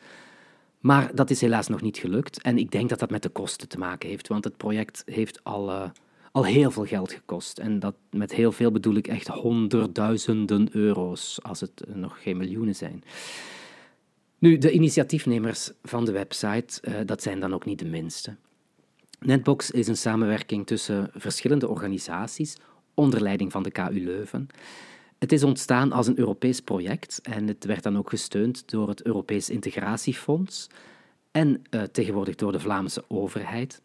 Maar 0.80 1.14
dat 1.14 1.30
is 1.30 1.40
helaas 1.40 1.68
nog 1.68 1.82
niet 1.82 1.98
gelukt 1.98 2.42
en 2.42 2.58
ik 2.58 2.70
denk 2.70 2.88
dat 2.88 2.98
dat 2.98 3.10
met 3.10 3.22
de 3.22 3.28
kosten 3.28 3.68
te 3.68 3.78
maken 3.78 4.08
heeft, 4.08 4.28
want 4.28 4.44
het 4.44 4.56
project 4.56 5.02
heeft 5.06 5.44
al 5.44 5.92
al 6.32 6.44
heel 6.44 6.70
veel 6.70 6.84
geld 6.84 7.12
gekost. 7.12 7.58
En 7.58 7.78
dat, 7.78 7.94
met 8.10 8.32
heel 8.32 8.52
veel 8.52 8.70
bedoel 8.70 8.94
ik 8.94 9.06
echt 9.06 9.26
honderdduizenden 9.26 10.68
euro's, 10.72 11.38
als 11.42 11.60
het 11.60 11.82
nog 11.94 12.22
geen 12.22 12.36
miljoenen 12.36 12.74
zijn. 12.74 13.04
Nu, 14.38 14.58
de 14.58 14.72
initiatiefnemers 14.72 15.72
van 15.82 16.04
de 16.04 16.12
website, 16.12 16.82
uh, 16.88 16.94
dat 17.06 17.22
zijn 17.22 17.40
dan 17.40 17.54
ook 17.54 17.64
niet 17.64 17.78
de 17.78 17.84
minste. 17.84 18.36
Netbox 19.20 19.70
is 19.70 19.88
een 19.88 19.96
samenwerking 19.96 20.66
tussen 20.66 21.10
verschillende 21.14 21.68
organisaties 21.68 22.56
onder 22.94 23.22
leiding 23.22 23.52
van 23.52 23.62
de 23.62 23.70
KU 23.70 24.04
Leuven. 24.04 24.48
Het 25.18 25.32
is 25.32 25.42
ontstaan 25.42 25.92
als 25.92 26.06
een 26.06 26.18
Europees 26.18 26.60
project 26.60 27.20
en 27.22 27.46
het 27.46 27.64
werd 27.64 27.82
dan 27.82 27.98
ook 27.98 28.08
gesteund 28.08 28.70
door 28.70 28.88
het 28.88 29.02
Europees 29.02 29.50
Integratiefonds 29.50 30.66
en 31.30 31.62
uh, 31.70 31.82
tegenwoordig 31.82 32.34
door 32.34 32.52
de 32.52 32.60
Vlaamse 32.60 33.04
overheid. 33.08 33.82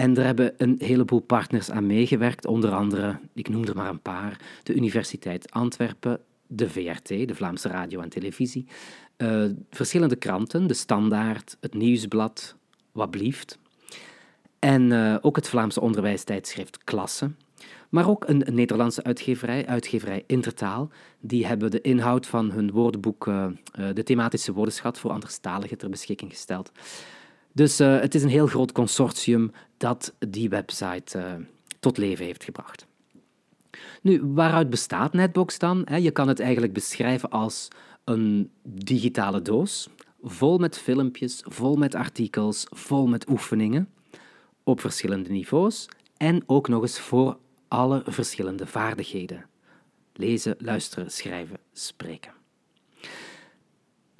En 0.00 0.16
er 0.16 0.24
hebben 0.24 0.54
een 0.56 0.76
heleboel 0.78 1.20
partners 1.20 1.70
aan 1.70 1.86
meegewerkt, 1.86 2.46
onder 2.46 2.72
andere, 2.72 3.18
ik 3.34 3.48
noem 3.48 3.64
er 3.64 3.76
maar 3.76 3.88
een 3.88 4.00
paar, 4.00 4.40
de 4.62 4.74
Universiteit 4.74 5.50
Antwerpen, 5.50 6.20
de 6.46 6.70
VRT, 6.70 7.08
de 7.08 7.34
Vlaamse 7.34 7.68
Radio 7.68 8.00
en 8.00 8.08
Televisie, 8.08 8.66
uh, 9.18 9.44
verschillende 9.70 10.16
kranten, 10.16 10.66
de 10.66 10.74
Standaard, 10.74 11.56
het 11.60 11.74
Nieuwsblad, 11.74 12.56
Wat 12.92 13.10
Blieft, 13.10 13.58
en 14.58 14.90
uh, 14.90 15.16
ook 15.20 15.36
het 15.36 15.48
Vlaamse 15.48 15.80
onderwijstijdschrift 15.80 16.84
Klasse, 16.84 17.30
maar 17.88 18.08
ook 18.08 18.28
een, 18.28 18.44
Nederlandse 18.50 19.02
uitgeverij, 19.02 19.66
uitgeverij 19.66 20.24
Intertaal, 20.26 20.90
die 21.20 21.46
hebben 21.46 21.70
de 21.70 21.80
inhoud 21.80 22.26
van 22.26 22.50
hun 22.50 22.70
woordenboek, 22.70 23.26
uh, 23.26 23.46
de 23.94 24.02
thematische 24.02 24.52
woordenschat 24.52 24.98
voor 24.98 25.10
anderstaligen, 25.10 25.78
ter 25.78 25.90
beschikking 25.90 26.30
gesteld. 26.30 26.72
Dus 27.52 27.80
uh, 27.80 28.00
het 28.00 28.14
is 28.14 28.22
een 28.22 28.28
heel 28.28 28.46
groot 28.46 28.72
consortium 28.72 29.52
dat 29.76 30.14
die 30.18 30.48
website 30.48 31.18
uh, 31.18 31.24
tot 31.80 31.96
leven 31.96 32.24
heeft 32.24 32.44
gebracht. 32.44 32.86
Nu, 34.02 34.20
waaruit 34.24 34.70
bestaat 34.70 35.12
Netbox 35.12 35.58
dan? 35.58 35.86
Je 36.00 36.10
kan 36.10 36.28
het 36.28 36.40
eigenlijk 36.40 36.72
beschrijven 36.72 37.30
als 37.30 37.68
een 38.04 38.50
digitale 38.62 39.42
doos, 39.42 39.88
vol 40.22 40.58
met 40.58 40.78
filmpjes, 40.78 41.42
vol 41.44 41.76
met 41.76 41.94
artikels, 41.94 42.66
vol 42.68 43.06
met 43.06 43.28
oefeningen 43.28 43.88
op 44.64 44.80
verschillende 44.80 45.30
niveaus 45.30 45.88
en 46.16 46.42
ook 46.46 46.68
nog 46.68 46.82
eens 46.82 47.00
voor 47.00 47.38
alle 47.68 48.02
verschillende 48.06 48.66
vaardigheden. 48.66 49.46
Lezen, 50.12 50.54
luisteren, 50.58 51.10
schrijven, 51.10 51.58
spreken. 51.72 52.39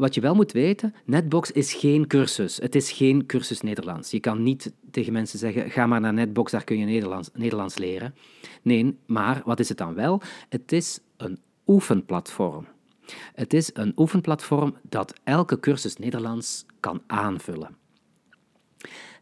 Wat 0.00 0.14
je 0.14 0.21
wel 0.21 0.35
moet 0.35 0.52
weten, 0.52 0.95
Netbox 1.04 1.50
is 1.50 1.75
geen 1.75 2.07
cursus. 2.07 2.57
Het 2.57 2.75
is 2.75 2.92
geen 2.92 3.26
cursus 3.26 3.61
Nederlands. 3.61 4.11
Je 4.11 4.21
kan 4.21 4.42
niet 4.42 4.73
tegen 4.90 5.12
mensen 5.12 5.38
zeggen, 5.38 5.71
ga 5.71 5.87
maar 5.87 6.00
naar 6.00 6.12
Netbox, 6.12 6.52
daar 6.52 6.64
kun 6.64 6.78
je 6.78 6.85
Nederlands, 6.85 7.30
Nederlands 7.35 7.78
leren. 7.78 8.14
Nee, 8.62 8.99
maar 9.07 9.42
wat 9.45 9.61
is 9.61 9.69
het 9.69 9.78
dan 9.78 9.95
wel? 9.95 10.23
Het 10.49 10.73
is 10.73 11.00
een 11.16 11.38
oefenplatform. 11.66 12.66
Het 13.35 13.54
is 13.54 13.71
een 13.73 13.92
oefenplatform 13.97 14.76
dat 14.83 15.21
elke 15.25 15.61
cursus 15.61 15.97
Nederlands 15.97 16.64
kan 16.80 17.02
aanvullen. 17.07 17.76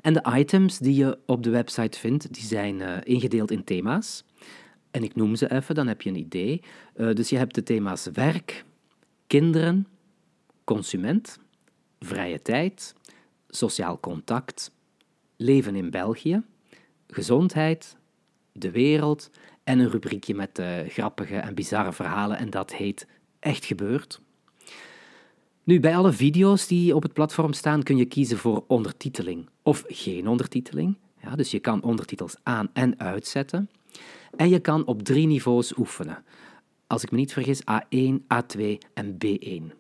En 0.00 0.12
de 0.12 0.34
items 0.36 0.78
die 0.78 0.94
je 0.94 1.18
op 1.26 1.42
de 1.42 1.50
website 1.50 1.98
vindt, 1.98 2.34
die 2.34 2.44
zijn 2.44 2.80
uh, 2.80 2.96
ingedeeld 3.02 3.50
in 3.50 3.64
thema's. 3.64 4.24
En 4.90 5.02
ik 5.02 5.14
noem 5.14 5.36
ze 5.36 5.50
even, 5.50 5.74
dan 5.74 5.86
heb 5.86 6.02
je 6.02 6.10
een 6.10 6.16
idee. 6.16 6.62
Uh, 6.96 7.14
dus 7.14 7.28
je 7.28 7.36
hebt 7.36 7.54
de 7.54 7.62
thema's 7.62 8.08
werk, 8.12 8.64
kinderen, 9.26 9.86
consument, 10.74 11.38
vrije 12.00 12.42
tijd, 12.42 12.94
sociaal 13.48 14.00
contact, 14.00 14.70
leven 15.36 15.76
in 15.76 15.90
België, 15.90 16.42
gezondheid, 17.06 17.96
de 18.52 18.70
wereld 18.70 19.30
en 19.64 19.78
een 19.78 19.90
rubriekje 19.90 20.34
met 20.34 20.58
uh, 20.58 20.80
grappige 20.88 21.36
en 21.36 21.54
bizarre 21.54 21.92
verhalen 21.92 22.38
en 22.38 22.50
dat 22.50 22.72
heet 22.72 23.06
Echt 23.40 23.64
gebeurd. 23.64 24.20
Nu, 25.64 25.80
bij 25.80 25.96
alle 25.96 26.12
video's 26.12 26.66
die 26.66 26.94
op 26.94 27.02
het 27.02 27.12
platform 27.12 27.52
staan 27.52 27.82
kun 27.82 27.96
je 27.96 28.04
kiezen 28.04 28.38
voor 28.38 28.64
ondertiteling 28.66 29.48
of 29.62 29.84
geen 29.86 30.28
ondertiteling. 30.28 30.96
Ja, 31.22 31.36
dus 31.36 31.50
je 31.50 31.58
kan 31.58 31.82
ondertitels 31.82 32.36
aan- 32.42 32.70
en 32.72 32.98
uitzetten. 32.98 33.70
En 34.36 34.48
je 34.48 34.58
kan 34.58 34.86
op 34.86 35.02
drie 35.02 35.26
niveaus 35.26 35.76
oefenen. 35.76 36.24
Als 36.86 37.02
ik 37.02 37.10
me 37.10 37.16
niet 37.16 37.32
vergis, 37.32 37.60
A1, 37.60 38.24
A2 38.28 38.78
en 38.94 39.16
B1. 39.18 39.72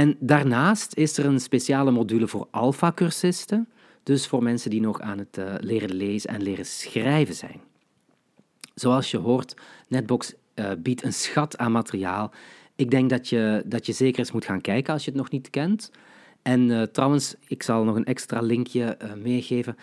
En 0.00 0.16
daarnaast 0.20 0.94
is 0.96 1.18
er 1.18 1.24
een 1.24 1.40
speciale 1.40 1.90
module 1.90 2.28
voor 2.28 2.48
alpha-cursisten, 2.50 3.68
dus 4.02 4.26
voor 4.26 4.42
mensen 4.42 4.70
die 4.70 4.80
nog 4.80 5.00
aan 5.00 5.18
het 5.18 5.38
uh, 5.38 5.54
leren 5.58 5.94
lezen 5.94 6.30
en 6.30 6.42
leren 6.42 6.66
schrijven 6.66 7.34
zijn. 7.34 7.60
Zoals 8.74 9.10
je 9.10 9.16
hoort, 9.18 9.54
Netbox 9.88 10.34
uh, 10.54 10.70
biedt 10.78 11.02
een 11.02 11.12
schat 11.12 11.58
aan 11.58 11.72
materiaal. 11.72 12.32
Ik 12.76 12.90
denk 12.90 13.10
dat 13.10 13.28
je, 13.28 13.62
dat 13.66 13.86
je 13.86 13.92
zeker 13.92 14.18
eens 14.18 14.32
moet 14.32 14.44
gaan 14.44 14.60
kijken 14.60 14.92
als 14.92 15.04
je 15.04 15.10
het 15.10 15.20
nog 15.20 15.30
niet 15.30 15.50
kent. 15.50 15.90
En 16.42 16.68
uh, 16.68 16.82
trouwens, 16.82 17.34
ik 17.46 17.62
zal 17.62 17.84
nog 17.84 17.96
een 17.96 18.04
extra 18.04 18.40
linkje 18.40 18.96
meegeven. 19.22 19.76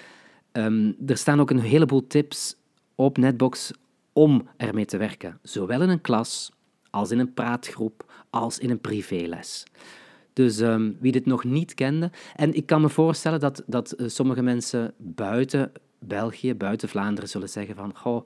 Um, 0.51 0.95
er 1.07 1.17
staan 1.17 1.39
ook 1.39 1.49
een 1.49 1.59
heleboel 1.59 2.07
tips 2.07 2.55
op 2.95 3.17
Netbox 3.17 3.71
om 4.13 4.47
ermee 4.57 4.85
te 4.85 4.97
werken, 4.97 5.39
zowel 5.41 5.81
in 5.81 5.89
een 5.89 6.01
klas 6.01 6.51
als 6.89 7.11
in 7.11 7.19
een 7.19 7.33
praatgroep 7.33 8.25
als 8.29 8.59
in 8.59 8.69
een 8.69 8.81
privéles. 8.81 9.65
Dus 10.37 10.59
um, 10.59 10.97
wie 10.99 11.11
dit 11.11 11.25
nog 11.25 11.43
niet 11.43 11.73
kende, 11.73 12.11
en 12.35 12.53
ik 12.53 12.65
kan 12.65 12.81
me 12.81 12.89
voorstellen 12.89 13.39
dat, 13.39 13.63
dat 13.65 13.93
uh, 13.97 14.07
sommige 14.07 14.41
mensen 14.41 14.93
buiten 14.97 15.71
België, 15.99 16.55
buiten 16.55 16.89
Vlaanderen 16.89 17.29
zullen 17.29 17.49
zeggen 17.49 17.75
van 17.75 17.95
goh, 17.95 18.25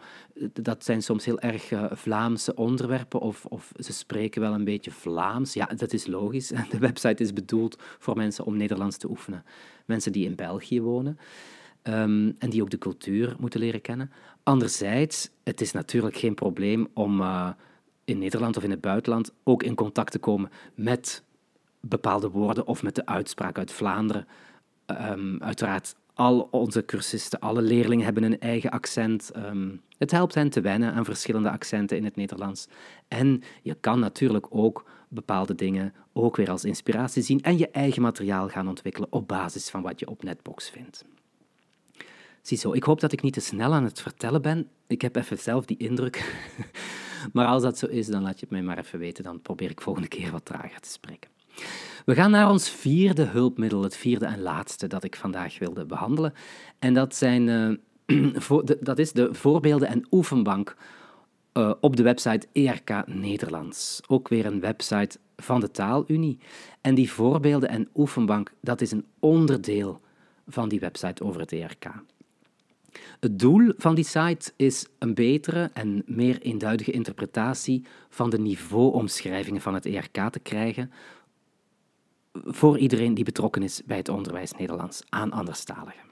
dat 0.53 0.83
zijn 0.83 1.01
soms 1.03 1.25
heel 1.25 1.39
erg 1.39 1.71
uh, 1.71 1.85
Vlaamse 1.91 2.55
onderwerpen 2.55 3.19
of, 3.19 3.45
of 3.45 3.71
ze 3.77 3.93
spreken 3.93 4.41
wel 4.41 4.53
een 4.53 4.63
beetje 4.63 4.91
Vlaams. 4.91 5.53
Ja, 5.53 5.65
dat 5.65 5.93
is 5.93 6.07
logisch. 6.07 6.47
De 6.71 6.79
website 6.79 7.23
is 7.23 7.33
bedoeld 7.33 7.81
voor 7.99 8.15
mensen 8.15 8.45
om 8.45 8.57
Nederlands 8.57 8.97
te 8.97 9.09
oefenen. 9.09 9.43
Mensen 9.85 10.11
die 10.11 10.25
in 10.25 10.35
België 10.35 10.81
wonen 10.81 11.17
um, 11.83 12.35
en 12.39 12.49
die 12.49 12.61
ook 12.61 12.69
de 12.69 12.77
cultuur 12.77 13.35
moeten 13.39 13.59
leren 13.59 13.81
kennen. 13.81 14.11
Anderzijds, 14.43 15.29
het 15.43 15.61
is 15.61 15.71
natuurlijk 15.71 16.17
geen 16.17 16.35
probleem 16.35 16.87
om 16.93 17.21
uh, 17.21 17.49
in 18.05 18.17
Nederland 18.17 18.57
of 18.57 18.63
in 18.63 18.71
het 18.71 18.81
buitenland 18.81 19.33
ook 19.43 19.63
in 19.63 19.75
contact 19.75 20.11
te 20.11 20.19
komen 20.19 20.49
met 20.75 21.23
bepaalde 21.81 22.29
woorden 22.29 22.67
of 22.67 22.83
met 22.83 22.95
de 22.95 23.05
uitspraak 23.05 23.57
uit 23.57 23.71
Vlaanderen. 23.71 24.27
Um, 24.87 25.43
uiteraard, 25.43 25.95
al 26.13 26.47
onze 26.51 26.85
cursisten, 26.85 27.39
alle 27.39 27.61
leerlingen 27.61 28.05
hebben 28.05 28.23
een 28.23 28.39
eigen 28.39 28.69
accent. 28.69 29.31
Um, 29.35 29.81
het 29.97 30.11
helpt 30.11 30.35
hen 30.35 30.49
te 30.49 30.61
wennen 30.61 30.93
aan 30.93 31.05
verschillende 31.05 31.49
accenten 31.49 31.97
in 31.97 32.03
het 32.03 32.15
Nederlands. 32.15 32.67
En 33.07 33.43
je 33.61 33.75
kan 33.79 33.99
natuurlijk 33.99 34.47
ook 34.49 34.85
bepaalde 35.07 35.55
dingen 35.55 35.93
ook 36.13 36.35
weer 36.35 36.49
als 36.49 36.65
inspiratie 36.65 37.23
zien 37.23 37.41
en 37.41 37.57
je 37.57 37.69
eigen 37.69 38.01
materiaal 38.01 38.49
gaan 38.49 38.67
ontwikkelen 38.67 39.11
op 39.11 39.27
basis 39.27 39.69
van 39.69 39.81
wat 39.81 39.99
je 39.99 40.07
op 40.07 40.23
Netbox 40.23 40.69
vindt. 40.69 41.05
Ziezo, 42.41 42.73
ik 42.73 42.83
hoop 42.83 42.99
dat 42.99 43.11
ik 43.11 43.21
niet 43.21 43.33
te 43.33 43.39
snel 43.39 43.73
aan 43.73 43.83
het 43.83 44.01
vertellen 44.01 44.41
ben. 44.41 44.69
Ik 44.87 45.01
heb 45.01 45.15
even 45.15 45.37
zelf 45.37 45.65
die 45.65 45.77
indruk. 45.77 46.45
maar 47.33 47.45
als 47.45 47.63
dat 47.63 47.77
zo 47.77 47.85
is, 47.85 48.07
dan 48.07 48.21
laat 48.21 48.39
je 48.39 48.45
het 48.45 48.49
mij 48.49 48.61
maar 48.61 48.77
even 48.77 48.99
weten. 48.99 49.23
Dan 49.23 49.41
probeer 49.41 49.69
ik 49.69 49.81
volgende 49.81 50.07
keer 50.07 50.31
wat 50.31 50.45
trager 50.45 50.79
te 50.79 50.89
spreken. 50.89 51.29
We 52.05 52.15
gaan 52.15 52.31
naar 52.31 52.49
ons 52.49 52.69
vierde 52.69 53.23
hulpmiddel, 53.23 53.83
het 53.83 53.97
vierde 53.97 54.25
en 54.25 54.41
laatste 54.41 54.87
dat 54.87 55.03
ik 55.03 55.15
vandaag 55.15 55.59
wilde 55.59 55.85
behandelen. 55.85 56.33
En 56.79 56.93
dat, 56.93 57.15
zijn, 57.15 57.47
uh, 58.07 58.59
dat 58.79 58.99
is 58.99 59.11
de 59.11 59.33
voorbeelden 59.33 59.87
en 59.87 60.07
oefenbank 60.11 60.75
uh, 61.53 61.71
op 61.81 61.95
de 61.95 62.03
website 62.03 62.47
ERK 62.53 63.07
Nederlands. 63.07 64.01
Ook 64.07 64.27
weer 64.27 64.45
een 64.45 64.59
website 64.59 65.19
van 65.37 65.59
de 65.59 65.71
Taalunie. 65.71 66.39
En 66.81 66.95
die 66.95 67.11
voorbeelden 67.11 67.69
en 67.69 67.89
oefenbank, 67.95 68.51
dat 68.61 68.81
is 68.81 68.91
een 68.91 69.05
onderdeel 69.19 70.01
van 70.47 70.69
die 70.69 70.79
website 70.79 71.23
over 71.23 71.41
het 71.41 71.51
ERK. 71.51 71.91
Het 73.19 73.39
doel 73.39 73.73
van 73.77 73.95
die 73.95 74.03
site 74.03 74.51
is 74.55 74.85
een 74.99 75.13
betere 75.13 75.69
en 75.73 76.03
meer 76.05 76.41
eenduidige 76.41 76.91
interpretatie 76.91 77.85
van 78.09 78.29
de 78.29 78.39
niveauomschrijvingen 78.39 79.61
van 79.61 79.73
het 79.73 79.85
ERK 79.85 80.29
te 80.31 80.39
krijgen 80.39 80.91
voor 82.33 82.77
iedereen 82.77 83.13
die 83.13 83.23
betrokken 83.23 83.63
is 83.63 83.81
bij 83.85 83.97
het 83.97 84.09
onderwijs 84.09 84.51
Nederlands 84.51 85.01
aan 85.09 85.31
anderstaligen. 85.31 86.09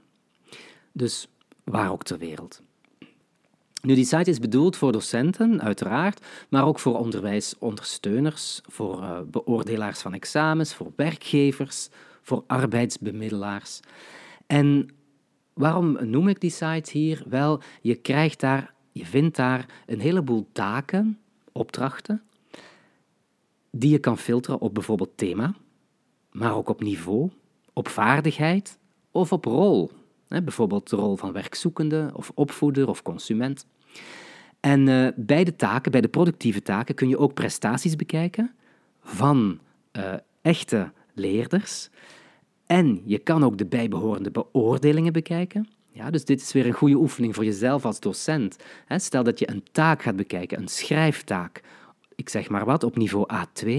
Dus 0.92 1.28
waar 1.64 1.92
ook 1.92 2.04
ter 2.04 2.18
wereld. 2.18 2.62
Nu, 3.82 3.96
die 3.96 4.06
site 4.06 4.30
is 4.30 4.40
bedoeld 4.40 4.76
voor 4.76 4.92
docenten, 4.92 5.62
uiteraard, 5.62 6.26
maar 6.50 6.66
ook 6.66 6.80
voor 6.80 6.98
onderwijsondersteuners, 6.98 8.62
voor 8.66 9.02
uh, 9.02 9.20
beoordelaars 9.26 10.00
van 10.00 10.14
examens, 10.14 10.74
voor 10.74 10.92
werkgevers, 10.96 11.90
voor 12.22 12.44
arbeidsbemiddelaars. 12.48 13.80
En 14.48 14.90
waarom 15.54 15.98
noem 16.10 16.28
ik 16.28 16.42
die 16.42 16.50
site 16.50 16.98
hier? 16.98 17.24
Wel, 17.28 17.62
je 17.82 17.96
krijgt 17.96 18.40
daar, 18.40 18.74
je 18.92 19.06
vindt 19.06 19.36
daar 19.36 19.66
een 19.86 20.00
heleboel 20.00 20.48
taken, 20.52 21.20
opdrachten, 21.52 22.22
die 23.72 23.92
je 23.92 24.00
kan 24.00 24.18
filteren 24.18 24.60
op 24.60 24.74
bijvoorbeeld 24.74 25.18
thema, 25.18 25.54
maar 26.40 26.56
ook 26.56 26.70
op 26.70 26.82
niveau, 26.82 27.30
op 27.74 27.88
vaardigheid 27.88 28.80
of 29.12 29.32
op 29.32 29.46
rol. 29.46 29.92
bijvoorbeeld 30.28 30.90
de 30.90 30.96
rol 30.96 31.16
van 31.16 31.32
werkzoekende 31.32 32.12
of 32.14 32.32
opvoeder 32.36 32.88
of 32.88 33.02
consument. 33.02 33.66
En 34.60 34.88
uh, 34.88 35.08
bij 35.16 35.44
de 35.44 35.56
taken, 35.56 35.92
bij 35.92 36.02
de 36.02 36.08
productieve 36.08 36.62
taken, 36.62 36.96
kun 36.96 37.10
je 37.10 37.18
ook 37.18 37.34
prestaties 37.34 37.96
bekijken 37.96 38.56
van 39.02 39.60
uh, 39.98 40.14
echte 40.42 40.92
leerders. 41.14 41.90
En 42.66 43.02
je 43.06 43.18
kan 43.18 43.44
ook 43.44 43.58
de 43.58 43.66
bijbehorende 43.66 44.32
beoordelingen 44.32 45.14
bekijken. 45.14 45.68
Ja, 45.92 46.10
dus 46.10 46.26
dit 46.26 46.42
is 46.42 46.52
weer 46.52 46.66
een 46.66 46.74
goede 46.74 46.96
oefening 46.96 47.36
voor 47.36 47.46
jezelf 47.46 47.86
als 47.86 48.00
docent. 48.00 48.56
Stel 48.88 49.24
dat 49.24 49.40
je 49.40 49.50
een 49.50 49.64
taak 49.72 50.02
gaat 50.02 50.16
bekijken, 50.16 50.60
een 50.60 50.68
schrijftaak 50.68 51.62
ik 52.20 52.30
zeg 52.30 52.50
maar 52.50 52.66
wat, 52.66 52.84
op 52.84 52.98
niveau 52.98 53.28
A2, 53.34 53.72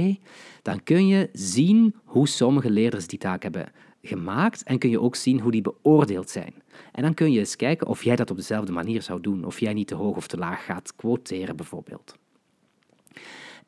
dan 0.62 0.82
kun 0.82 1.06
je 1.06 1.28
zien 1.32 1.94
hoe 2.04 2.28
sommige 2.28 2.70
leerders 2.70 3.06
die 3.06 3.18
taak 3.18 3.42
hebben 3.42 3.72
gemaakt 4.02 4.62
en 4.62 4.78
kun 4.78 4.90
je 4.90 5.00
ook 5.00 5.16
zien 5.16 5.40
hoe 5.40 5.50
die 5.50 5.62
beoordeeld 5.62 6.30
zijn. 6.30 6.54
En 6.92 7.02
dan 7.02 7.14
kun 7.14 7.32
je 7.32 7.38
eens 7.38 7.56
kijken 7.56 7.86
of 7.86 8.02
jij 8.02 8.16
dat 8.16 8.30
op 8.30 8.36
dezelfde 8.36 8.72
manier 8.72 9.02
zou 9.02 9.20
doen, 9.20 9.44
of 9.44 9.60
jij 9.60 9.72
niet 9.72 9.86
te 9.86 9.94
hoog 9.94 10.16
of 10.16 10.26
te 10.26 10.36
laag 10.36 10.64
gaat 10.64 10.96
quoteren 10.96 11.56
bijvoorbeeld. 11.56 12.18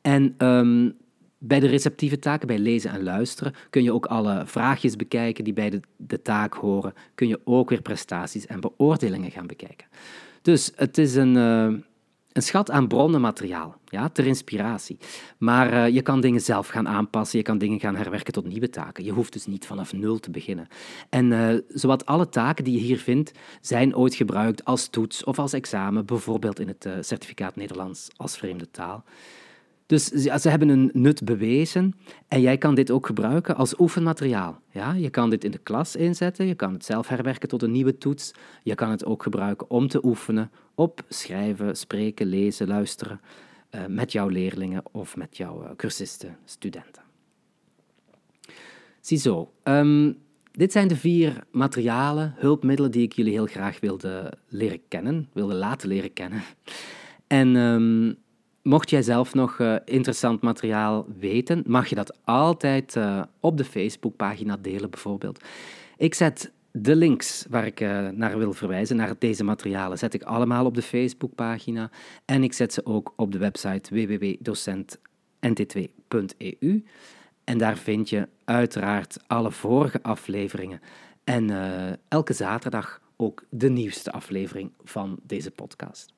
En 0.01 0.35
um, 0.37 0.97
bij 1.37 1.59
de 1.59 1.67
receptieve 1.67 2.19
taken, 2.19 2.47
bij 2.47 2.59
lezen 2.59 2.91
en 2.91 3.03
luisteren, 3.03 3.53
kun 3.69 3.83
je 3.83 3.93
ook 3.93 4.05
alle 4.05 4.43
vraagjes 4.45 4.95
bekijken 4.95 5.43
die 5.43 5.53
bij 5.53 5.69
de, 5.69 5.79
de 5.97 6.21
taak 6.21 6.53
horen. 6.53 6.93
Kun 7.15 7.27
je 7.27 7.39
ook 7.43 7.69
weer 7.69 7.81
prestaties 7.81 8.45
en 8.45 8.59
beoordelingen 8.59 9.31
gaan 9.31 9.47
bekijken. 9.47 9.87
Dus 10.41 10.71
het 10.75 10.97
is 10.97 11.15
een, 11.15 11.35
uh, 11.35 11.73
een 12.33 12.41
schat 12.41 12.71
aan 12.71 12.87
bronnenmateriaal, 12.87 13.75
ja, 13.85 14.09
ter 14.09 14.25
inspiratie. 14.25 14.97
Maar 15.37 15.73
uh, 15.73 15.87
je 15.87 16.01
kan 16.01 16.21
dingen 16.21 16.41
zelf 16.41 16.67
gaan 16.67 16.87
aanpassen, 16.87 17.37
je 17.37 17.43
kan 17.43 17.57
dingen 17.57 17.79
gaan 17.79 17.95
herwerken 17.95 18.33
tot 18.33 18.45
nieuwe 18.45 18.69
taken. 18.69 19.03
Je 19.03 19.11
hoeft 19.11 19.33
dus 19.33 19.45
niet 19.45 19.65
vanaf 19.65 19.93
nul 19.93 20.19
te 20.19 20.31
beginnen. 20.31 20.67
En 21.09 21.31
uh, 21.31 21.59
zowat 21.67 22.05
alle 22.05 22.29
taken 22.29 22.63
die 22.63 22.73
je 22.73 22.79
hier 22.79 22.99
vindt, 22.99 23.31
zijn 23.61 23.95
ooit 23.95 24.15
gebruikt 24.15 24.65
als 24.65 24.87
toets 24.87 25.23
of 25.23 25.39
als 25.39 25.53
examen, 25.53 26.05
bijvoorbeeld 26.05 26.59
in 26.59 26.67
het 26.67 26.85
uh, 26.85 26.93
certificaat 26.99 27.55
Nederlands 27.55 28.09
als 28.15 28.37
vreemde 28.37 28.71
taal. 28.71 29.03
Dus 29.93 30.05
ze 30.41 30.49
hebben 30.49 30.69
een 30.69 30.89
nut 30.93 31.23
bewezen 31.23 31.93
en 32.27 32.41
jij 32.41 32.57
kan 32.57 32.75
dit 32.75 32.91
ook 32.91 33.05
gebruiken 33.05 33.55
als 33.55 33.79
oefenmateriaal. 33.79 34.61
Ja, 34.71 34.93
je 34.93 35.09
kan 35.09 35.29
dit 35.29 35.43
in 35.43 35.51
de 35.51 35.57
klas 35.57 35.95
inzetten, 35.95 36.47
je 36.47 36.55
kan 36.55 36.73
het 36.73 36.85
zelf 36.85 37.07
herwerken 37.07 37.49
tot 37.49 37.61
een 37.61 37.71
nieuwe 37.71 37.97
toets. 37.97 38.31
Je 38.63 38.75
kan 38.75 38.89
het 38.89 39.05
ook 39.05 39.23
gebruiken 39.23 39.69
om 39.69 39.87
te 39.87 40.05
oefenen 40.05 40.51
op 40.75 41.03
schrijven, 41.09 41.77
spreken, 41.77 42.25
lezen, 42.25 42.67
luisteren 42.67 43.21
uh, 43.71 43.85
met 43.87 44.11
jouw 44.11 44.27
leerlingen 44.27 44.83
of 44.91 45.15
met 45.15 45.37
jouw 45.37 45.63
uh, 45.63 45.69
cursisten, 45.75 46.37
studenten. 46.45 47.03
Ziezo, 48.99 49.51
um, 49.63 50.17
dit 50.51 50.71
zijn 50.71 50.87
de 50.87 50.95
vier 50.95 51.43
materialen, 51.51 52.33
hulpmiddelen 52.37 52.91
die 52.91 53.03
ik 53.03 53.13
jullie 53.13 53.33
heel 53.33 53.45
graag 53.45 53.79
wilde 53.79 54.33
leren 54.47 54.81
kennen, 54.87 55.29
wilde 55.33 55.55
laten 55.55 55.87
leren 55.87 56.13
kennen. 56.13 56.43
En 57.27 57.55
um, 57.55 58.21
Mocht 58.63 58.89
jij 58.89 59.01
zelf 59.01 59.33
nog 59.33 59.59
uh, 59.59 59.75
interessant 59.85 60.41
materiaal 60.41 61.05
weten, 61.19 61.63
mag 61.67 61.87
je 61.87 61.95
dat 61.95 62.17
altijd 62.23 62.95
uh, 62.95 63.23
op 63.39 63.57
de 63.57 63.65
Facebookpagina 63.65 64.57
delen, 64.57 64.89
bijvoorbeeld. 64.89 65.43
Ik 65.97 66.13
zet 66.13 66.51
de 66.71 66.95
links 66.95 67.45
waar 67.49 67.65
ik 67.65 67.79
uh, 67.79 68.09
naar 68.09 68.37
wil 68.37 68.53
verwijzen, 68.53 68.95
naar 68.95 69.15
deze 69.19 69.43
materialen, 69.43 69.97
zet 69.97 70.13
ik 70.13 70.23
allemaal 70.23 70.65
op 70.65 70.75
de 70.75 70.81
Facebookpagina. 70.81 71.89
En 72.25 72.43
ik 72.43 72.53
zet 72.53 72.73
ze 72.73 72.85
ook 72.85 73.13
op 73.15 73.31
de 73.31 73.37
website 73.37 73.95
www.docentnt2.eu. 73.95 76.83
En 77.43 77.57
daar 77.57 77.77
vind 77.77 78.09
je 78.09 78.27
uiteraard 78.43 79.17
alle 79.27 79.51
vorige 79.51 80.03
afleveringen. 80.03 80.81
En 81.23 81.49
elke 82.07 82.33
zaterdag 82.33 83.01
ook 83.15 83.43
de 83.49 83.69
nieuwste 83.69 84.11
aflevering 84.11 84.71
van 84.83 85.19
deze 85.23 85.51
podcast. 85.51 86.12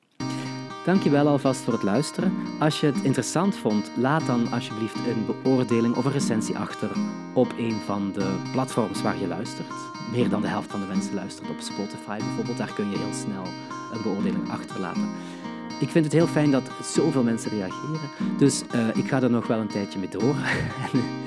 Dankjewel 0.86 1.26
alvast 1.26 1.60
voor 1.60 1.72
het 1.72 1.82
luisteren. 1.82 2.32
Als 2.58 2.80
je 2.80 2.86
het 2.86 3.02
interessant 3.02 3.56
vond, 3.56 3.90
laat 3.96 4.26
dan 4.26 4.52
alsjeblieft 4.52 4.94
een 4.94 5.26
beoordeling 5.26 5.96
of 5.96 6.04
een 6.04 6.12
recensie 6.12 6.56
achter 6.56 6.90
op 7.34 7.52
een 7.58 7.76
van 7.84 8.12
de 8.12 8.36
platforms 8.52 9.02
waar 9.02 9.18
je 9.18 9.26
luistert. 9.26 9.72
Meer 10.12 10.28
dan 10.28 10.40
de 10.40 10.48
helft 10.48 10.70
van 10.70 10.80
de 10.80 10.86
mensen 10.86 11.14
luistert 11.14 11.50
op 11.50 11.60
Spotify 11.60 12.18
bijvoorbeeld. 12.18 12.56
Daar 12.56 12.72
kun 12.72 12.90
je 12.90 12.98
heel 12.98 13.14
snel 13.14 13.44
een 13.92 14.02
beoordeling 14.02 14.50
achterlaten. 14.50 15.08
Ik 15.80 15.88
vind 15.88 16.04
het 16.04 16.14
heel 16.14 16.26
fijn 16.26 16.50
dat 16.50 16.70
zoveel 16.82 17.22
mensen 17.22 17.50
reageren. 17.50 18.10
Dus 18.38 18.62
uh, 18.74 18.96
ik 18.96 19.08
ga 19.08 19.22
er 19.22 19.30
nog 19.30 19.46
wel 19.46 19.58
een 19.58 19.68
tijdje 19.68 19.98
mee 19.98 20.08
door. 20.08 20.36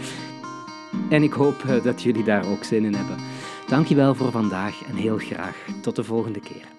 en 1.15 1.23
ik 1.23 1.33
hoop 1.33 1.63
uh, 1.63 1.83
dat 1.83 2.01
jullie 2.01 2.23
daar 2.23 2.45
ook 2.45 2.63
zin 2.63 2.85
in 2.85 2.95
hebben. 2.95 3.17
Dankjewel 3.67 4.15
voor 4.15 4.31
vandaag 4.31 4.83
en 4.89 4.95
heel 4.95 5.17
graag 5.17 5.65
tot 5.81 5.95
de 5.95 6.03
volgende 6.03 6.39
keer. 6.39 6.78